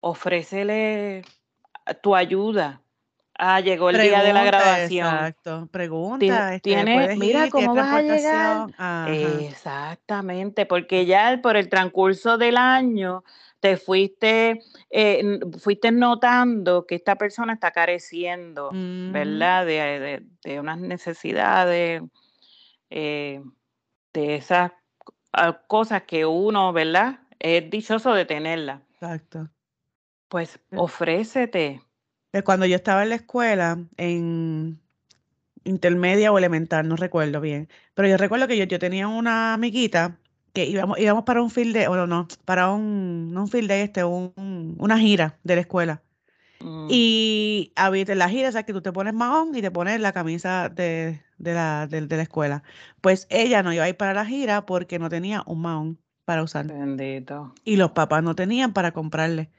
Ofrécele 0.00 1.22
tu 2.02 2.16
ayuda, 2.16 2.82
Ah, 3.38 3.60
llegó 3.60 3.90
el 3.90 4.00
día 4.00 4.22
de 4.22 4.32
la 4.32 4.44
graduación. 4.44 5.06
Exacto. 5.14 5.68
Pregunta, 5.70 6.54
este, 6.54 6.70
Tiene, 6.70 6.94
¿puedes 6.94 7.18
mira 7.18 7.44
ir? 7.44 7.50
cómo 7.50 7.72
¿Tienes 7.74 7.90
vas 7.90 7.94
a 7.94 8.02
llegar. 8.02 8.66
Ajá. 8.78 9.40
Exactamente, 9.40 10.66
porque 10.66 11.04
ya 11.06 11.38
por 11.42 11.56
el 11.56 11.68
transcurso 11.68 12.38
del 12.38 12.56
año 12.56 13.24
te 13.60 13.76
fuiste, 13.76 14.60
eh, 14.90 15.38
fuiste 15.58 15.90
notando 15.92 16.86
que 16.86 16.94
esta 16.94 17.16
persona 17.16 17.52
está 17.54 17.72
careciendo, 17.72 18.68
Ujú. 18.68 19.12
¿verdad? 19.12 19.66
De, 19.66 19.72
de- 20.00 20.22
de 20.42 20.60
unas 20.60 20.78
necesidades, 20.78 22.02
eh, 22.90 23.42
de 24.14 24.36
esas 24.36 24.72
ah, 25.32 25.60
cosas 25.66 26.02
que 26.02 26.24
uno, 26.24 26.72
¿verdad? 26.72 27.20
Es 27.38 27.68
dichoso 27.68 28.14
de 28.14 28.24
tenerlas. 28.24 28.80
Exacto. 28.94 29.50
Pues 30.28 30.50
Sí. 30.70 30.76
ofrécete. 30.76 31.82
Eh, 32.36 32.42
Cuando 32.42 32.66
yo 32.66 32.76
estaba 32.76 33.02
en 33.02 33.10
la 33.10 33.14
escuela, 33.16 33.78
en 33.96 34.80
intermedia 35.64 36.32
o 36.32 36.38
elemental, 36.38 36.88
no 36.88 36.96
recuerdo 36.96 37.40
bien, 37.40 37.68
pero 37.94 38.08
yo 38.08 38.16
recuerdo 38.18 38.48
que 38.48 38.56
yo, 38.58 38.64
yo 38.64 38.78
tenía 38.78 39.08
una 39.08 39.54
amiguita 39.54 40.18
que 40.54 40.66
íbamos, 40.66 40.98
íbamos 40.98 41.24
para 41.24 41.42
un 41.42 41.50
field 41.50 41.74
day, 41.74 41.86
o 41.86 41.96
no, 41.96 42.06
no, 42.06 42.28
para 42.44 42.70
un, 42.72 43.32
no 43.32 43.42
un 43.42 43.48
field 43.48 43.68
day, 43.70 43.82
este, 43.82 44.04
un, 44.04 44.76
una 44.78 44.98
gira 44.98 45.38
de 45.44 45.56
la 45.56 45.60
escuela. 45.62 46.02
Mm, 46.60 46.88
Y 46.88 47.72
había 47.76 48.04
en 48.08 48.18
la 48.18 48.28
gira, 48.28 48.48
o 48.50 48.52
sea, 48.52 48.64
que 48.64 48.72
tú 48.72 48.82
te 48.82 48.92
pones 48.92 49.14
mahón 49.14 49.54
y 49.56 49.62
te 49.62 49.70
pones 49.72 50.00
la 50.00 50.12
camisa 50.12 50.68
de, 50.68 51.22
de 51.38 51.54
la, 51.54 51.86
de, 51.88 52.02
de 52.06 52.16
la 52.16 52.22
escuela. 52.24 52.62
Pues 53.00 53.26
ella 53.30 53.62
no 53.62 53.72
iba 53.72 53.84
a 53.84 53.88
ir 53.88 53.96
para 53.96 54.14
la 54.14 54.26
gira 54.26 54.66
porque 54.66 54.98
no 54.98 55.08
tenía 55.10 55.42
un 55.46 55.62
mahón 55.62 56.00
para 56.24 56.42
usar. 56.44 56.72
bendito. 56.72 57.36
Y 57.64 57.76
los 57.76 57.90
papás 57.92 58.22
no 58.22 58.34
tenían 58.34 58.72
para 58.72 58.92
comprarle. 58.92 59.50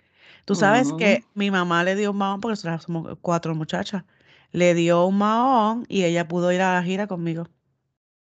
Tú 0.47 0.55
sabes 0.55 0.93
que 0.93 1.23
mi 1.35 1.51
mamá 1.51 1.83
le 1.83 1.95
dio 1.95 2.11
un 2.11 2.17
mahón, 2.17 2.39
porque 2.39 2.55
somos 2.55 3.17
cuatro 3.21 3.53
muchachas, 3.53 4.05
le 4.51 4.73
dio 4.73 5.05
un 5.05 5.17
mahón 5.17 5.85
y 5.89 6.03
ella 6.05 6.27
pudo 6.27 6.51
ir 6.53 6.61
a 6.61 6.75
la 6.75 6.83
gira 6.83 7.05
conmigo. 7.05 7.47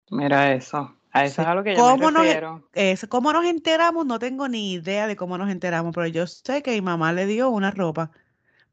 Mira 0.09 0.53
eso. 0.53 0.97
A 1.11 1.25
eso 1.25 1.35
Sí. 1.35 1.41
es 1.41 1.47
a 1.47 1.55
lo 1.55 1.63
que 1.63 1.75
yo 1.75 1.83
me 1.83 1.91
¿Cómo 1.91 2.11
nos, 2.11 2.23
refiero. 2.23 2.69
es, 2.73 3.05
¿Cómo 3.09 3.33
nos 3.33 3.45
enteramos? 3.45 4.05
No 4.05 4.19
tengo 4.19 4.47
ni 4.47 4.73
idea 4.73 5.05
de 5.07 5.15
cómo 5.15 5.37
nos 5.37 5.49
enteramos, 5.51 5.93
pero 5.93 6.07
yo 6.07 6.25
sé 6.27 6.63
que 6.63 6.71
mi 6.71 6.81
mamá 6.81 7.13
le 7.13 7.25
dio 7.25 7.49
una 7.49 7.71
ropa 7.71 8.11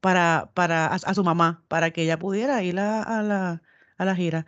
para, 0.01 0.51
para, 0.55 0.87
a, 0.87 0.95
a 0.95 1.15
su 1.15 1.25
mamá, 1.25 1.65
para 1.69 1.91
que 1.91 2.03
ella 2.03 2.19
pudiera 2.19 2.63
ir 2.63 2.79
a, 2.81 3.03
a 3.03 3.23
la, 3.23 3.63
a 3.99 4.05
la 4.05 4.15
gira. 4.17 4.47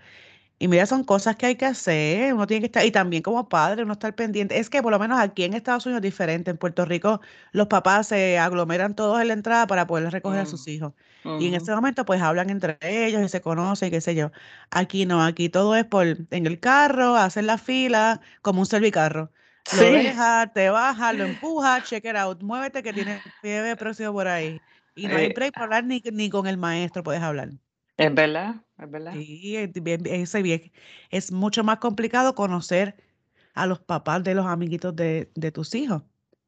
Y 0.62 0.68
mira, 0.68 0.86
son 0.86 1.02
cosas 1.02 1.34
que 1.36 1.46
hay 1.46 1.56
que 1.56 1.64
hacer, 1.66 2.32
uno 2.34 2.46
tiene 2.46 2.60
que 2.60 2.66
estar, 2.66 2.86
y 2.86 2.92
también 2.92 3.22
como 3.22 3.48
padre, 3.48 3.82
uno 3.82 3.94
estar 3.94 4.14
pendiente. 4.14 4.58
Es 4.60 4.70
que 4.70 4.80
por 4.80 4.92
lo 4.92 4.98
menos 5.00 5.18
aquí 5.18 5.42
en 5.42 5.54
Estados 5.54 5.86
Unidos 5.86 5.98
es 5.98 6.02
diferente. 6.04 6.50
En 6.52 6.56
Puerto 6.58 6.84
Rico 6.84 7.20
los 7.52 7.66
papás 7.66 8.06
se 8.08 8.38
aglomeran 8.38 8.94
todos 8.94 9.20
en 9.20 9.26
la 9.28 9.34
entrada 9.34 9.66
para 9.66 9.86
poder 9.88 10.10
recoger 10.12 10.38
a 10.40 10.46
sus 10.46 10.68
hijos. 10.68 10.92
Y 11.36 11.48
en 11.48 11.54
ujú. 11.54 11.54
ese 11.54 11.74
momento 11.74 12.04
pues 12.04 12.22
hablan 12.22 12.48
entre 12.50 12.78
ellos 12.82 13.22
y 13.22 13.28
se 13.28 13.40
conocen, 13.40 13.90
qué 13.90 14.00
sé 14.00 14.14
yo. 14.14 14.30
Aquí 14.70 15.04
no, 15.06 15.22
aquí 15.24 15.48
todo 15.48 15.74
es 15.76 15.84
por 15.84 16.06
en 16.06 16.46
el 16.46 16.60
carro, 16.60 17.16
hacer 17.16 17.42
la 17.44 17.58
fila, 17.58 18.20
como 18.42 18.60
un 18.60 18.66
servicarro. 18.66 19.32
Lo 19.70 19.90
Sí, 19.90 19.90
dejas, 19.90 20.52
te 20.52 20.70
bajas, 20.70 21.14
lo 21.16 21.24
empujas, 21.24 21.82
check 21.82 22.04
it 22.04 22.14
out, 22.16 22.40
muévete 22.42 22.82
que 22.82 22.92
tienes 22.92 23.22
fiebre 23.40 23.74
próximo 23.76 24.12
por 24.12 24.28
ahí. 24.28 24.62
Y 24.94 25.08
no 25.08 25.16
hay 25.16 25.28
eh, 25.28 25.34
break 25.34 25.54
para 25.54 25.64
hablar 25.64 25.84
ni, 25.84 26.00
ni 26.12 26.28
con 26.30 26.46
el 26.46 26.58
maestro 26.58 27.02
puedes 27.02 27.22
hablar. 27.22 27.50
Es 27.96 28.14
verdad, 28.14 28.56
es 28.78 28.90
verdad. 28.90 29.14
Sí, 29.14 29.56
es 29.56 29.72
bien- 29.72 30.72
es 31.10 31.32
mucho 31.32 31.64
más 31.64 31.78
complicado 31.78 32.34
conocer 32.34 32.96
a 33.54 33.66
los 33.66 33.80
papás 33.80 34.24
de 34.24 34.34
los 34.34 34.46
amiguitos 34.46 34.94
de, 34.96 35.30
de 35.34 35.52
tus 35.52 35.74
hijos. 35.74 36.02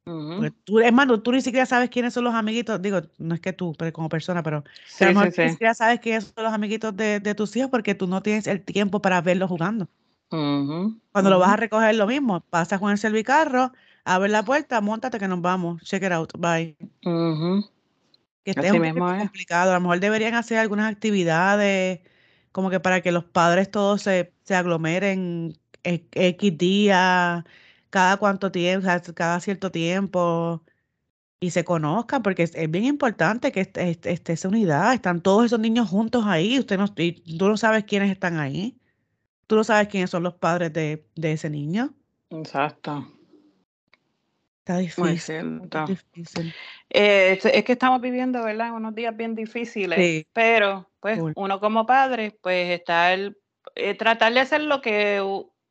Ujú. 0.06 0.50
tú, 0.64 0.80
es 0.80 0.92
más, 0.92 1.06
tú 1.22 1.32
ni 1.32 1.40
siquiera 1.40 1.64
sabes 1.64 1.88
quiénes 1.88 2.12
son 2.12 2.24
los 2.24 2.34
amiguitos, 2.34 2.80
digo, 2.82 3.00
no 3.18 3.34
es 3.34 3.40
que 3.40 3.52
tú, 3.54 3.72
pero 3.78 3.92
como 3.92 4.08
persona, 4.10 4.42
pero 4.42 4.62
Sí, 4.86 5.04
ni 5.06 5.48
siquiera 5.50 5.74
sabes 5.74 6.00
quiénes 6.00 6.32
son 6.34 6.44
los 6.44 6.52
amiguitos 6.52 6.94
de, 6.96 7.20
de 7.20 7.34
tus 7.34 7.56
hijos 7.56 7.70
porque 7.70 7.94
tú 7.94 8.06
no 8.06 8.22
tienes 8.22 8.46
el 8.46 8.62
tiempo 8.62 9.00
para 9.00 9.20
verlos 9.22 9.48
jugando. 9.48 9.88
Cuando 11.12 11.30
lo 11.30 11.38
vas 11.38 11.52
a 11.52 11.56
recoger, 11.56 11.94
lo 11.94 12.06
mismo, 12.06 12.40
pasas 12.50 12.80
con 12.80 12.90
el 12.90 12.98
servicarro, 12.98 13.72
abre 14.04 14.28
la 14.28 14.42
puerta, 14.44 14.80
montate 14.80 15.18
que 15.18 15.28
nos 15.28 15.40
vamos, 15.40 15.82
check 15.82 16.02
it 16.02 16.12
out, 16.12 16.32
bye. 16.38 16.76
Que 18.44 18.50
este 18.52 18.66
es 18.68 18.72
un 18.74 18.80
mismo 18.82 19.06
complicado, 19.16 19.70
a 19.72 19.74
lo 19.74 19.80
mejor 19.80 20.00
deberían 20.00 20.34
hacer 20.34 20.58
algunas 20.58 20.90
actividades 20.92 22.00
como 22.52 22.70
que 22.70 22.80
para 22.80 23.00
que 23.02 23.10
los 23.12 23.24
padres 23.24 23.70
todos 23.70 24.02
se, 24.02 24.32
se 24.44 24.54
aglomeren 24.54 25.58
e- 25.82 26.06
X 26.12 26.58
días, 26.58 27.44
cada 27.90 28.16
cuánto 28.18 28.52
tiempo, 28.52 28.86
cada 29.14 29.40
cierto 29.40 29.70
tiempo 29.70 30.62
y 31.40 31.50
se 31.50 31.64
conozcan, 31.64 32.22
porque 32.22 32.42
es, 32.44 32.54
es 32.54 32.70
bien 32.70 32.84
importante 32.84 33.52
que 33.52 33.60
esté, 33.60 33.90
esté- 33.90 34.12
esté 34.12 34.32
esa 34.34 34.48
unidad, 34.48 34.94
están 34.94 35.22
todos 35.22 35.46
esos 35.46 35.60
niños 35.60 35.88
juntos 35.88 36.24
ahí, 36.26 36.58
usted 36.58 36.78
no, 36.78 36.86
y 36.96 37.38
tú 37.38 37.48
no 37.48 37.56
sabes 37.56 37.84
quiénes 37.84 38.10
están 38.12 38.38
ahí, 38.38 38.78
tú 39.46 39.56
no 39.56 39.64
sabes 39.64 39.88
quiénes 39.88 40.10
son 40.10 40.22
los 40.24 40.34
padres 40.34 40.72
de, 40.72 41.06
de 41.16 41.32
ese 41.32 41.50
niño, 41.50 41.94
Exacto. 42.30 42.92
Está 44.64 45.84
difícil. 45.86 46.54
Eh, 46.90 47.38
es, 47.42 47.64
que 47.64 47.72
estamos 47.72 48.00
viviendo, 48.00 48.42
¿verdad? 48.42 48.72
Unos 48.72 48.94
días 48.94 49.14
bien 49.16 49.34
difíciles, 49.34 49.98
Sí, 49.98 50.26
pero 50.32 50.90
pues 51.00 51.20
uno 51.36 51.60
como 51.60 51.84
padre, 51.84 52.38
pues 52.40 52.70
está 52.70 53.12
el 53.12 53.36
eh, 53.74 53.94
tratar 53.94 54.32
de 54.32 54.40
hacer 54.40 54.62
lo 54.62 54.80
que 54.80 55.20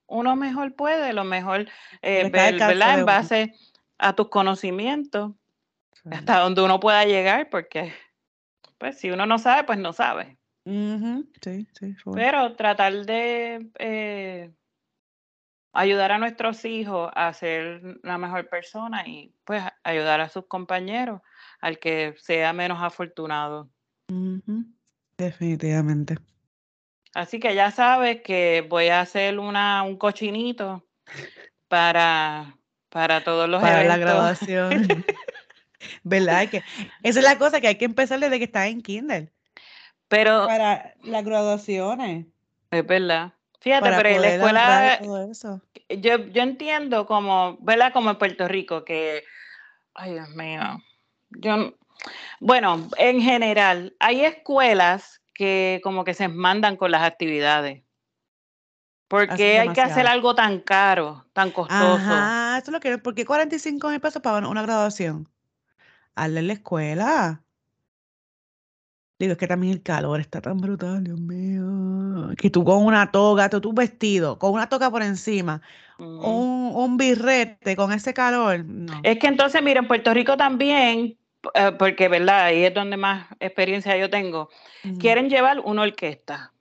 uno 0.07 0.35
mejor 0.35 0.75
puede, 0.75 1.13
lo 1.13 1.23
mejor, 1.23 1.67
eh, 2.01 2.29
ver- 2.29 2.59
¿verdad? 2.59 2.99
En 2.99 3.05
base 3.05 3.53
a 3.97 4.13
tus 4.13 4.29
conocimientos, 4.29 5.31
Sí. 5.93 6.09
hasta 6.11 6.39
donde 6.39 6.61
uno 6.61 6.79
pueda 6.79 7.05
llegar, 7.05 7.49
porque 7.49 7.93
pues 8.77 8.99
si 8.99 9.09
uno 9.09 9.25
no 9.25 9.39
sabe, 9.39 9.63
pues 9.63 9.79
no 9.79 9.93
sabe. 9.93 10.37
Ujú, 10.65 11.25
Sí, 11.41 11.67
sí. 11.79 11.95
Pero 12.13 12.55
tratar 12.55 13.05
de 13.05 13.69
eh, 13.79 14.51
ayudar 15.73 16.11
a 16.11 16.19
nuestros 16.19 16.63
hijos 16.65 17.11
a 17.15 17.33
ser 17.33 17.99
la 18.03 18.17
mejor 18.17 18.47
persona 18.47 19.05
y 19.07 19.33
pues 19.43 19.63
ayudar 19.83 20.21
a 20.21 20.29
sus 20.29 20.45
compañeros 20.45 21.21
al 21.59 21.79
que 21.79 22.13
sea 22.19 22.53
menos 22.53 22.81
afortunado. 22.81 23.69
Definitivamente. 25.17 26.17
Así 27.13 27.39
que 27.39 27.53
ya 27.55 27.71
sabes 27.71 28.21
que 28.21 28.65
voy 28.67 28.87
a 28.87 29.01
hacer 29.01 29.37
una, 29.39 29.83
un 29.83 29.97
cochinito 29.97 30.85
para, 31.67 32.57
para 32.89 33.23
todos 33.23 33.49
los 33.49 33.61
Para 33.61 33.83
la 33.83 33.95
eventos. 33.95 33.99
graduación. 33.99 34.87
¿Verdad? 36.03 36.49
Que, 36.49 36.63
esa 37.03 37.19
es 37.19 37.25
la 37.25 37.37
cosa 37.37 37.61
que 37.61 37.67
hay 37.67 37.77
que 37.77 37.85
empezar 37.85 38.19
desde 38.19 38.37
que 38.37 38.45
estás 38.45 38.67
en 38.67 38.81
kinder. 38.81 39.31
Pero 40.07 40.45
Para 40.45 40.93
las 41.03 41.23
graduaciones. 41.23 42.27
es 42.71 42.85
verdad. 42.85 43.33
Fíjate, 43.63 43.81
Para 43.81 43.97
pero 43.97 44.09
en 44.09 44.21
la 44.21 44.27
escuela 44.27 44.99
todo 45.01 45.31
eso. 45.31 45.61
yo, 45.87 46.17
yo 46.17 46.43
entiendo 46.43 47.05
como, 47.05 47.57
¿verdad? 47.61 47.93
Como 47.93 48.09
en 48.09 48.17
Puerto 48.17 48.45
Rico, 48.49 48.83
que, 48.83 49.23
ay 49.93 50.11
Dios 50.15 50.29
mío, 50.31 50.61
yo, 51.29 51.73
bueno, 52.41 52.89
en 52.97 53.21
general, 53.21 53.95
hay 53.99 54.25
escuelas 54.25 55.21
que 55.33 55.79
como 55.81 56.03
que 56.03 56.13
se 56.13 56.27
mandan 56.27 56.75
con 56.75 56.91
las 56.91 57.03
actividades. 57.03 57.83
¿Por 59.07 59.23
Hacen 59.23 59.37
qué 59.37 59.59
hay 59.59 59.69
que 59.69 59.81
hacer 59.81 60.07
algo 60.07 60.35
tan 60.35 60.59
caro, 60.59 61.25
tan 61.31 61.51
costoso? 61.51 61.79
Ajá, 61.85 62.57
eso 62.57 62.71
es 62.71 62.73
lo 62.73 62.79
que. 62.81 62.97
¿Por 62.97 63.15
qué 63.15 63.25
45 63.25 63.89
mil 63.89 64.01
pesos 64.01 64.21
para 64.21 64.45
una- 64.45 64.61
graduación? 64.63 65.29
Hazle 66.15 66.41
en 66.41 66.47
la 66.47 66.53
escuela. 66.53 67.43
Digo, 69.23 69.31
es 69.33 69.37
que 69.37 69.47
también 69.47 69.71
el 69.73 69.81
calor 69.81 70.19
está 70.19 70.41
tan 70.41 70.57
brutal, 70.57 71.01
Dios 71.03 71.17
mío. 71.19 72.29
Que 72.37 72.49
tú 72.49 72.63
con 72.65 72.83
una 72.85 73.09
toga, 73.09 73.49
tú, 73.49 73.61
tu 73.61 73.73
vestido, 73.73 74.37
con 74.37 74.51
una 74.51 74.67
toga 74.67 74.91
por 74.91 75.01
encima, 75.01 75.61
un, 75.97 76.71
un 76.75 76.97
birrete 76.97 77.77
con 77.77 77.93
ese 77.93 78.13
calor. 78.13 78.65
No. 78.65 78.99
Es 79.03 79.17
que 79.19 79.27
entonces, 79.27 79.63
mira, 79.63 79.79
en 79.79 79.87
Puerto 79.87 80.13
Rico 80.13 80.35
también, 80.35 81.17
eh, 81.53 81.71
porque, 81.79 82.09
¿verdad? 82.09 82.45
Ahí 82.45 82.65
es 82.65 82.73
donde 82.73 82.97
más 82.97 83.27
experiencia 83.39 83.95
yo 83.95 84.09
tengo, 84.09 84.49
quieren 84.99 85.29
llevar 85.29 85.59
una 85.61 85.83
orquesta. 85.83 86.51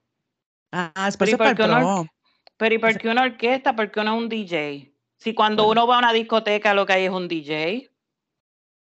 Ah, 0.71 0.91
es 1.09 1.17
por 1.17 1.27
Pero 1.27 1.31
¿y 1.31 1.33
eso 1.33 1.35
es 1.35 1.37
para 1.37 1.55
por 1.55 1.65
el 1.65 1.71
una, 1.71 1.83
orque- 1.97 2.11
pero 2.55 2.75
¿y 2.75 2.77
por 2.77 2.97
qué 2.97 3.09
una 3.09 3.23
orquesta? 3.23 3.75
¿Por 3.75 3.91
qué 3.91 4.03
no 4.05 4.15
un 4.17 4.29
DJ? 4.29 4.93
Si 5.17 5.33
cuando 5.33 5.65
Bueno, 5.65 5.81
uno 5.83 5.87
va 5.87 5.95
a 5.97 5.99
una 5.99 6.13
discoteca 6.13 6.73
lo 6.73 6.85
que 6.85 6.93
hay 6.93 7.03
es 7.05 7.11
un 7.11 7.27
DJ. 7.27 7.89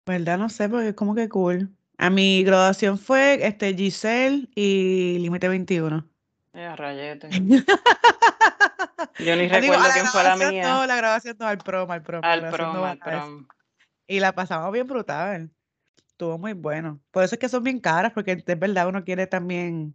¿verdad? 0.06 0.38
No 0.38 0.50
sé, 0.50 0.68
porque 0.70 0.90
es 0.90 0.96
como 0.96 1.16
que 1.16 1.30
cool. 1.30 1.70
A 2.02 2.10
mi 2.10 2.44
graduación 2.46 2.98
fue 2.98 3.46
este 3.46 3.74
Giselle 3.76 4.48
y 4.56 5.18
Límite 5.20 5.50
21. 5.50 6.08
Eh, 6.54 6.76
rayete. 6.78 7.30
Yo 9.20 9.36
ni 9.36 9.44
Digo, 9.44 9.54
recuerdo 9.60 9.84
la 9.88 9.94
quién 9.94 10.06
fue 10.06 10.24
la 10.24 10.36
mía. 10.38 10.64
no, 10.64 10.86
la 10.86 10.96
graduación 10.96 11.36
no, 11.40 11.46
al 11.48 11.58
prom, 11.58 11.92
al 11.92 12.02
prom, 12.02 12.22
Al 12.24 12.44
no 12.44 12.52
prom, 12.52 12.84
al 12.84 12.98
prom. 13.00 13.48
Y 14.08 14.22
la 14.22 14.32
pasamos 14.34 14.72
bien 14.72 14.88
brutal. 14.88 15.50
Estuvo 16.08 16.38
muy 16.38 16.54
bueno. 16.54 17.02
Por 17.12 17.24
eso 17.26 17.36
es 17.36 17.40
que 17.40 17.50
son 17.50 17.64
bien 17.64 17.80
caras, 17.82 18.14
porque 18.14 18.32
es 18.46 18.60
verdad, 18.60 18.88
uno 18.88 19.04
quiere 19.04 19.28
también, 19.28 19.94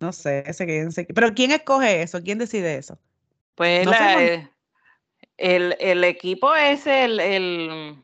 no 0.00 0.12
sé, 0.12 0.44
se 0.52 0.66
queden- 0.66 0.92
se- 0.92 1.04
Pero 1.06 1.34
¿quién 1.34 1.50
escoge 1.50 2.02
eso? 2.02 2.22
¿Quién 2.22 2.38
decide 2.38 2.76
eso? 2.76 2.96
Pues 3.56 3.84
No 3.84 3.90
la, 3.90 3.98
fuimos. 3.98 4.22
eh, 4.22 4.48
el, 5.36 5.76
el 5.80 6.04
equipo 6.04 6.54
es 6.54 6.86
el, 6.86 7.18
el, 7.20 7.96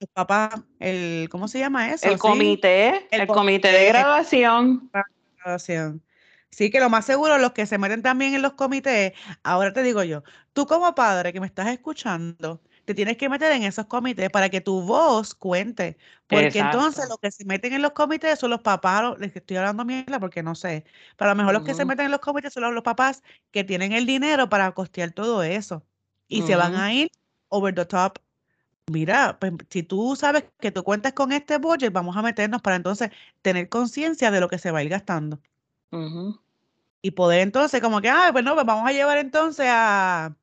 los 0.00 0.10
papás, 0.10 0.60
el, 0.78 1.28
¿cómo 1.30 1.46
se 1.46 1.58
llama 1.58 1.92
eso? 1.92 2.06
El 2.06 2.14
¿Sí? 2.14 2.18
comité, 2.18 3.06
el, 3.10 3.26
comité 3.26 3.70
de 3.70 3.86
graduación. 3.86 4.90
graduación. 5.36 6.02
Sí, 6.50 6.70
que 6.70 6.80
lo 6.80 6.90
más 6.90 7.04
seguro, 7.04 7.38
los 7.38 7.52
que 7.52 7.66
se 7.66 7.78
meten 7.78 8.02
también 8.02 8.34
en 8.34 8.42
los 8.42 8.54
comités, 8.54 9.12
ahora 9.44 9.72
te 9.72 9.82
digo 9.82 10.02
yo, 10.02 10.24
tú 10.52 10.66
como 10.66 10.94
padre 10.94 11.32
que 11.32 11.40
me 11.40 11.46
estás 11.46 11.68
escuchando, 11.68 12.60
te 12.84 12.94
tienes 12.94 13.16
que 13.16 13.28
meter 13.28 13.52
en 13.52 13.62
esos 13.62 13.86
comités 13.86 14.30
para 14.30 14.48
que 14.48 14.60
tu 14.60 14.82
voz 14.82 15.34
cuente. 15.34 15.96
Porque 16.26 16.58
entonces 16.58 17.08
los 17.08 17.18
que 17.18 17.30
se 17.30 17.44
meten 17.44 17.72
en 17.72 17.82
los 17.82 17.92
comités 17.92 18.38
son 18.38 18.50
los 18.50 18.62
papás, 18.62 19.16
les 19.20 19.36
estoy 19.36 19.58
hablando 19.58 19.84
mierda 19.84 20.18
porque 20.18 20.42
no 20.42 20.56
sé, 20.56 20.84
pero 21.16 21.30
a 21.30 21.34
lo 21.34 21.38
mejor 21.38 21.54
los 21.54 21.62
que 21.62 21.74
se 21.74 21.84
meten 21.84 22.06
en 22.06 22.10
los 22.10 22.20
comités 22.20 22.52
son 22.52 22.74
los, 22.74 22.82
papás 22.82 23.22
que 23.52 23.62
tienen 23.62 23.92
el 23.92 24.06
dinero 24.06 24.48
para 24.48 24.72
costear 24.72 25.12
todo 25.12 25.42
eso. 25.42 25.84
Y 26.26 26.42
se 26.42 26.56
van 26.56 26.74
a 26.74 26.92
ir 26.92 27.10
over 27.48 27.74
the 27.74 27.84
top. 27.84 28.18
Mira, 28.90 29.38
pues, 29.38 29.52
si 29.70 29.84
tú 29.84 30.16
sabes 30.16 30.44
que 30.58 30.72
tú 30.72 30.82
cuentas 30.82 31.12
con 31.12 31.30
este 31.32 31.58
budget, 31.58 31.92
vamos 31.92 32.16
a 32.16 32.22
meternos 32.22 32.60
para 32.60 32.76
entonces 32.76 33.10
tener 33.40 33.68
conciencia 33.68 34.32
de 34.32 34.40
lo 34.40 34.48
que 34.48 34.58
se 34.58 34.72
va 34.72 34.80
a 34.80 34.82
ir 34.82 34.88
gastando. 34.90 35.40
Y 37.02 37.12
poder 37.12 37.40
entonces, 37.40 37.80
como 37.80 38.00
que, 38.00 38.10
ah, 38.10 38.30
pues 38.32 38.44
no, 38.44 38.54
pues 38.54 38.66
vamos 38.66 38.88
a 38.88 38.92
llevar 38.92 39.18
entonces 39.18 39.66
a, 39.68 40.36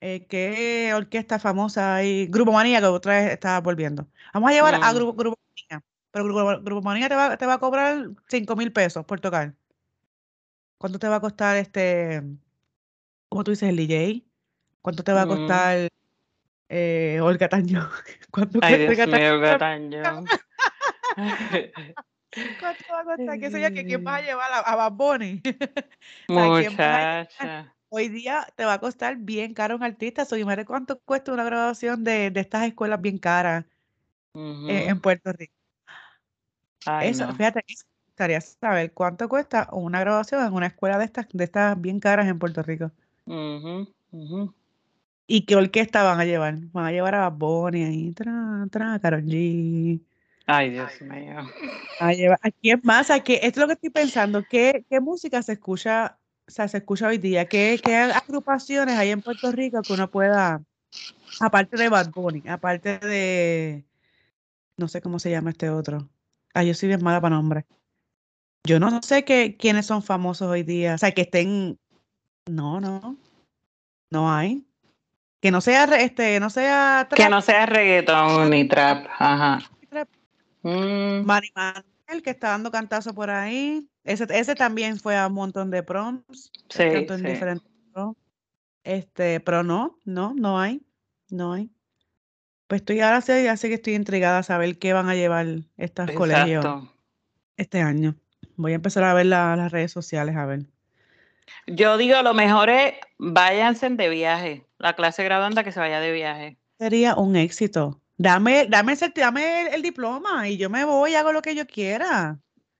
eh, 0.00 0.26
¿qué 0.28 0.92
orquesta 0.94 1.38
famosa 1.40 1.96
hay? 1.96 2.26
Grupo 2.26 2.52
Manía, 2.52 2.80
que 2.80 2.86
otra 2.86 3.14
vez 3.20 3.32
estaba 3.32 3.60
volviendo. 3.60 4.06
Vamos 4.32 4.50
a 4.50 4.52
llevar 4.54 4.74
a 4.76 4.92
Mm, 4.92 4.96
Grupo, 4.96 5.14
Grupo 5.14 5.38
Manía, 5.56 5.84
pero 6.12 6.24
Grupo, 6.24 6.62
Grupo 6.62 6.82
Manía 6.82 7.08
te 7.08 7.16
va, 7.16 7.36
te 7.36 7.46
va 7.46 7.54
a 7.54 7.58
cobrar 7.58 8.10
5 8.28 8.56
mil 8.56 8.72
pesos 8.72 9.04
por 9.04 9.20
tocar. 9.20 9.54
¿Cuánto 10.78 10.98
te 10.98 11.08
va 11.08 11.16
a 11.16 11.20
costar 11.20 11.56
este, 11.56 12.22
cómo 13.28 13.42
tú 13.44 13.50
dices, 13.50 13.68
el 13.68 13.76
DJ? 13.76 14.24
¿Cuánto 14.80 15.02
te 15.04 15.12
va 15.12 15.22
a 15.22 15.26
mm. 15.26 15.28
costar 15.28 15.88
eh, 16.72 17.20
Olga 17.20 17.48
Tañón? 17.48 17.88
¿Cuánto 18.30 18.58
Ay, 18.62 18.78
Dios 18.78 18.90
Olga 18.90 19.58
Tañón? 19.58 20.26
¿Cuánto 22.58 22.84
va 22.90 23.00
a 23.00 23.04
costar? 23.04 23.38
¿Qué 23.38 23.50
sé 23.50 23.60
yo? 23.60 23.72
¿Que 23.74 23.84
quién 23.84 24.02
vas 24.04 24.20
a 24.20 24.24
llevar 24.24 24.52
a, 24.52 24.58
a 24.60 24.88
llevar? 24.88 25.42
Muchacha. 26.28 27.74
Hoy 27.90 28.08
día 28.08 28.46
te 28.56 28.64
va 28.64 28.74
a 28.74 28.80
costar 28.80 29.16
bien 29.18 29.52
caro 29.52 29.76
un 29.76 29.82
artista. 29.82 30.24
So, 30.24 30.36
imagínate 30.38 30.66
cuánto 30.66 30.98
cuesta 31.00 31.30
una 31.32 31.44
graduación 31.44 32.04
de, 32.04 32.30
de 32.30 32.40
estas 32.40 32.64
escuelas 32.64 33.02
bien 33.02 33.18
caras 33.18 33.66
eh, 34.34 34.86
en 34.86 34.92
Ujú. 34.92 35.02
Puerto 35.02 35.30
Rico. 35.32 35.52
Ay, 36.86 37.10
Eso, 37.10 37.26
no. 37.26 37.34
fíjate, 37.34 37.62
gustaría 38.06 38.40
saber 38.40 38.92
cuánto 38.92 39.28
cuesta 39.28 39.68
una 39.72 40.00
graduación 40.00 40.44
en 40.46 40.52
una 40.54 40.68
escuela 40.68 40.98
de 40.98 41.04
estas, 41.04 41.26
de 41.32 41.44
estas 41.44 41.80
bien 41.80 42.00
caras 42.00 42.28
en 42.28 42.38
Puerto 42.38 42.62
Rico. 42.62 42.90
Ujú, 43.26 43.86
ujú. 44.12 44.54
¿Y 45.26 45.46
qué 45.46 45.56
orquesta 45.56 46.02
van 46.02 46.20
a 46.20 46.24
llevar? 46.24 46.56
Van 46.72 46.86
a 46.86 46.92
llevar 46.92 47.14
a 47.14 47.30
Bad 47.30 47.38
Bunny 47.38 47.84
ahí, 47.84 48.12
tra, 48.12 48.66
tra, 48.70 48.98
Karol 48.98 49.24
G. 49.24 50.00
Ay, 50.46 50.70
Dios 50.70 50.90
mío. 51.02 51.36
A 52.00 52.12
llevar, 52.12 52.38
¿a 52.42 52.50
quién 52.50 52.80
más? 52.82 53.10
¿A 53.10 53.20
qué? 53.20 53.34
Esto 53.42 53.60
es 53.60 53.62
lo 53.62 53.66
que 53.68 53.72
estoy 53.74 53.90
pensando. 53.90 54.42
¿Qué, 54.48 54.84
qué 54.90 55.00
música 55.00 55.42
se 55.42 55.52
escucha, 55.52 56.18
o 56.48 56.50
sea, 56.50 56.68
se 56.68 56.78
escucha 56.78 57.06
hoy 57.06 57.18
día? 57.18 57.46
¿Qué, 57.46 57.80
qué 57.82 57.96
agrupaciones 57.96 58.96
hay 58.96 59.10
en 59.10 59.22
Puerto 59.22 59.52
Rico 59.52 59.80
que 59.82 59.92
uno 59.92 60.10
pueda, 60.10 60.62
aparte 61.40 61.76
de 61.76 61.88
Bad 61.88 62.10
Bunny, 62.10 62.42
aparte 62.48 62.98
de, 62.98 63.84
no 64.76 64.88
sé 64.88 65.00
cómo 65.00 65.18
se 65.18 65.30
llama 65.30 65.50
este 65.50 65.70
otro? 65.70 66.10
Ah, 66.54 66.64
yo 66.64 66.74
soy 66.74 66.88
bien 66.88 67.02
mala 67.02 67.20
para 67.20 67.36
nombres. 67.36 67.64
Yo 68.64 68.78
no 68.78 69.02
sé 69.02 69.24
qué, 69.24 69.56
quiénes 69.56 69.86
son 69.86 70.02
famosos 70.02 70.48
hoy 70.48 70.62
día. 70.62 70.94
O 70.94 70.98
sea, 70.98 71.12
que 71.12 71.22
estén. 71.22 71.78
No, 72.48 72.80
no. 72.80 73.16
No 74.10 74.30
hay. 74.30 74.64
Que 75.42 75.50
no 75.50 75.60
sea 75.60 75.84
este, 75.84 76.38
no 76.38 76.48
sea 76.50 77.08
Que 77.10 77.16
trap. 77.16 77.30
no 77.30 77.42
sea 77.42 77.66
reggaetón 77.66 78.48
ni 78.50 78.66
trap. 78.68 79.06
Ajá. 79.18 79.58
Mm, 80.62 81.24
Manny 81.26 81.48
Manuel, 81.56 82.22
que 82.22 82.30
está 82.30 82.50
dando 82.50 82.70
cantazo 82.70 83.12
por 83.12 83.28
ahí. 83.28 83.88
Ese, 84.04 84.26
ese 84.30 84.54
también 84.54 84.98
fue 85.00 85.16
a 85.18 85.26
un 85.26 85.34
montón 85.34 85.70
de 85.72 85.82
proms. 85.82 86.52
Sí, 86.68 86.84
cantó 86.92 87.14
en 87.14 87.24
diferentes 87.24 87.68
proms. 87.92 88.16
Este, 88.84 89.40
pero 89.40 89.64
no, 89.64 89.98
no, 90.04 90.32
no 90.34 90.60
hay. 90.60 90.80
No 91.28 91.52
hay. 91.54 91.68
Pues 92.68 92.82
estoy 92.82 93.00
ahora 93.00 93.20
sí, 93.20 93.32
ya 93.42 93.56
sé 93.56 93.68
que 93.68 93.74
estoy 93.74 93.94
intrigada 93.96 94.38
a 94.38 94.42
saber 94.44 94.78
qué 94.78 94.92
van 94.92 95.08
a 95.08 95.14
llevar 95.16 95.46
estos 95.76 96.10
colegios 96.12 96.64
Exacto. 96.64 96.92
este 97.56 97.80
año. 97.80 98.14
Voy 98.56 98.72
a 98.72 98.76
empezar 98.76 99.02
a 99.02 99.12
ver 99.14 99.26
la- 99.26 99.56
las 99.56 99.72
redes 99.72 99.90
sociales, 99.90 100.36
a 100.36 100.46
ver. 100.46 100.60
Yo 101.66 101.96
digo, 101.96 102.22
lo 102.22 102.34
mejor 102.34 102.70
es 102.70 102.94
váyanse 103.18 103.88
de 103.90 104.08
viaje. 104.08 104.66
La 104.78 104.94
clase 104.94 105.24
graduanda 105.24 105.64
que 105.64 105.72
se 105.72 105.80
vaya 105.80 106.00
de 106.00 106.12
viaje. 106.12 106.58
Sería 106.78 107.14
un 107.14 107.36
éxito. 107.36 108.00
Dame, 108.16 108.66
dame, 108.66 108.94
dame 109.14 109.62
el, 109.62 109.74
el 109.74 109.82
diploma 109.82 110.48
y 110.48 110.56
yo 110.56 110.70
me 110.70 110.84
voy 110.84 111.12
y 111.12 111.14
hago 111.14 111.32
lo 111.32 111.42
que 111.42 111.54
yo 111.54 111.66
quiera. 111.66 112.38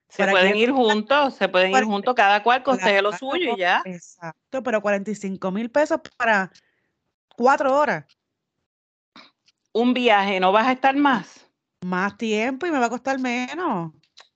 Se 0.09 0.19
¿Para 0.23 0.33
pueden 0.33 0.55
ir 0.55 0.71
juntos, 0.71 1.33
se 1.33 1.49
pueden 1.49 1.71
ir 1.75 1.85
juntos, 1.85 2.13
cada 2.13 2.43
cual 2.43 2.61
costee 2.61 3.01
lo 3.01 3.13
suyo 3.13 3.55
y 3.55 3.59
ya. 3.59 3.81
Exacto, 3.83 4.61
pero 4.61 4.79
45 4.79 5.49
mil 5.49 5.71
pesos 5.71 6.01
para 6.17 6.51
cuatro 7.35 7.75
horas. 7.75 8.05
Un 9.71 9.95
viaje, 9.95 10.39
¿no 10.39 10.51
vas 10.51 10.67
a 10.67 10.73
estar 10.73 10.95
más? 10.95 11.49
Más 11.81 12.15
tiempo 12.15 12.67
y 12.67 12.71
me 12.71 12.77
va 12.77 12.85
a 12.85 12.89
costar 12.91 13.17
menos. 13.17 13.91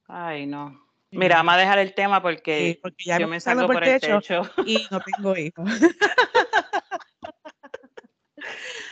Ay, 0.08 0.48
no. 0.48 0.87
Mira, 1.12 1.38
vamos 1.38 1.54
a 1.54 1.58
dejar 1.58 1.80
el 1.80 1.94
tema 1.94 2.22
Sí, 2.46 2.80
porque 2.82 3.06
ya 3.06 3.18
yo 3.20 3.28
me 3.28 3.40
salgo 3.40 3.66
por 3.66 3.76
por 3.76 3.84
el 3.84 4.00
techo 4.00 4.20
techo. 4.20 4.42
y 4.66 4.86
no 4.92 5.00
tengo 5.00 5.38
hijos. 5.38 5.70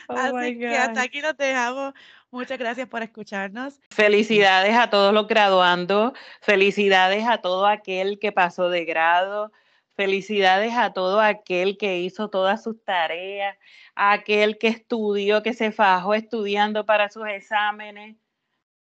Oh 0.07 0.15
Así 0.15 0.59
que 0.59 0.67
hasta 0.67 1.01
aquí 1.01 1.21
nos 1.21 1.35
dejamos. 1.35 1.93
Muchas 2.29 2.59
gracias 2.59 2.87
por 2.87 3.01
escucharnos. 3.01 3.79
Felicidades 3.89 4.75
a 4.75 4.89
todos 4.89 5.13
los 5.13 5.27
graduandos, 5.27 6.13
felicidades 6.41 7.25
a 7.27 7.39
todo 7.39 7.65
aquel 7.65 8.19
que 8.19 8.31
pasó 8.31 8.69
de 8.69 8.85
grado, 8.85 9.51
felicidades 9.95 10.73
a 10.75 10.93
todo 10.93 11.21
aquel 11.21 11.77
que 11.77 11.99
hizo 11.99 12.29
todas 12.29 12.61
sus 12.61 12.83
tareas, 12.83 13.57
a 13.95 14.11
aquel 14.11 14.57
que 14.57 14.67
estudió, 14.67 15.41
que 15.41 15.53
se 15.53 15.71
fajó 15.71 16.13
estudiando 16.13 16.85
para 16.85 17.09
sus 17.09 17.27
exámenes. 17.27 18.17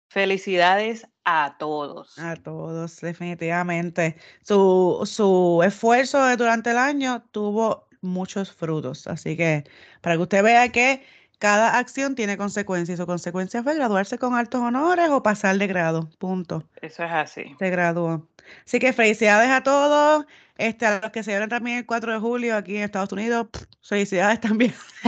Felicidades 0.08 1.06
a 1.24 1.56
todos. 1.58 2.18
A 2.18 2.36
todos, 2.36 3.00
definitivamente. 3.00 4.16
Su, 4.42 5.02
su 5.04 5.62
esfuerzo 5.64 6.36
durante 6.36 6.70
el 6.70 6.78
año 6.78 7.24
tuvo 7.32 7.88
muchos 8.00 8.52
frutos. 8.52 9.06
Así 9.06 9.36
que 9.36 9.64
para 10.00 10.16
que 10.16 10.22
usted 10.22 10.42
vea 10.42 10.70
que 10.70 11.02
cada 11.38 11.78
acción 11.78 12.14
tiene 12.14 12.36
consecuencias. 12.36 12.98
Su 12.98 13.06
consecuencia 13.06 13.62
fue 13.62 13.74
graduarse 13.74 14.18
con 14.18 14.34
altos 14.34 14.60
honores 14.60 15.10
o 15.10 15.22
pasar 15.22 15.58
de 15.58 15.66
grado. 15.66 16.08
Punto. 16.18 16.64
Eso 16.80 17.04
es 17.04 17.12
así. 17.12 17.54
Se 17.58 17.70
graduó. 17.70 18.26
Así 18.64 18.78
que 18.78 18.92
felicidades 18.92 19.50
a 19.50 19.62
todos. 19.62 20.24
Este, 20.58 20.86
a 20.86 21.00
los 21.00 21.10
que 21.10 21.20
se 21.20 21.24
celebran 21.26 21.48
también 21.50 21.78
el 21.78 21.86
4 21.86 22.12
de 22.12 22.18
julio 22.18 22.56
aquí 22.56 22.76
en 22.76 22.84
Estados 22.84 23.12
Unidos. 23.12 23.48
pff, 23.52 23.64
Felicidades 23.82 24.40
también. 24.40 24.74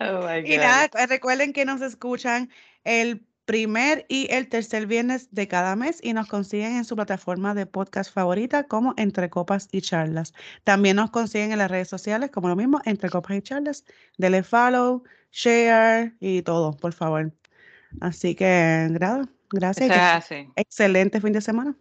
Oh 0.00 0.26
my 0.26 0.38
Y 0.50 0.56
God. 0.56 0.62
nada, 0.62 0.88
pues, 0.88 1.08
recuerden 1.08 1.52
que 1.52 1.64
nos 1.64 1.80
escuchan 1.82 2.50
el 2.84 3.24
primer 3.44 4.06
y 4.08 4.28
el 4.32 4.48
tercer 4.48 4.86
viernes 4.86 5.28
de 5.32 5.48
cada 5.48 5.74
mes 5.76 5.98
y 6.02 6.12
nos 6.12 6.28
consiguen 6.28 6.76
en 6.76 6.84
su 6.84 6.94
plataforma 6.96 7.54
de 7.54 7.66
podcast 7.66 8.12
favorita 8.12 8.64
como 8.64 8.94
Entre 8.96 9.28
Copas 9.28 9.68
y 9.72 9.80
Charlas. 9.82 10.32
También 10.64 10.96
nos 10.96 11.10
consiguen 11.10 11.52
en 11.52 11.58
las 11.58 11.70
redes 11.70 11.88
sociales 11.88 12.30
como 12.30 12.48
lo 12.48 12.56
mismo, 12.56 12.80
Entre 12.84 13.10
Copas 13.10 13.36
y 13.36 13.42
Charlas. 13.42 13.84
Dele 14.18 14.42
follow, 14.42 15.02
share 15.32 16.14
y 16.20 16.42
todo, 16.42 16.76
por 16.76 16.92
favor. 16.92 17.32
Así 18.00 18.34
que, 18.34 18.46
gra- 18.92 19.28
gracias. 19.50 20.48
excelente 20.56 21.20
fin 21.20 21.32
de 21.32 21.40
semana. 21.40 21.76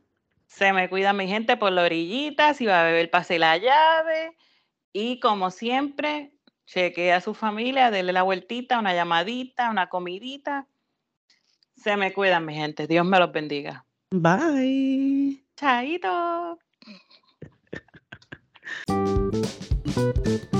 Se 0.47 0.73
me 0.73 0.89
cuida 0.89 1.13
mi 1.13 1.27
gente 1.27 1.57
por 1.57 1.71
la 1.71 1.83
orillita, 1.83 2.53
si 2.53 2.65
va 2.65 2.81
a 2.81 2.83
beber, 2.83 3.09
pase 3.09 3.37
la 3.39 3.57
llave. 3.57 4.35
Y 4.91 5.19
como 5.19 5.51
siempre, 5.51 6.33
chequee 6.65 7.13
a 7.13 7.21
su 7.21 7.33
familia, 7.33 7.91
dele 7.91 8.13
la 8.13 8.23
vueltita, 8.23 8.79
una 8.79 8.93
llamadita, 8.93 9.69
una 9.69 9.89
comidita. 9.89 10.67
Se 11.75 11.95
me 11.97 12.11
cuidan, 12.13 12.45
mi 12.45 12.55
gente. 12.55 12.87
Dios 12.87 13.05
me 13.05 13.19
los 13.19 13.31
bendiga. 13.31 13.85
Bye. 14.11 15.45
Chaito. 15.55 16.57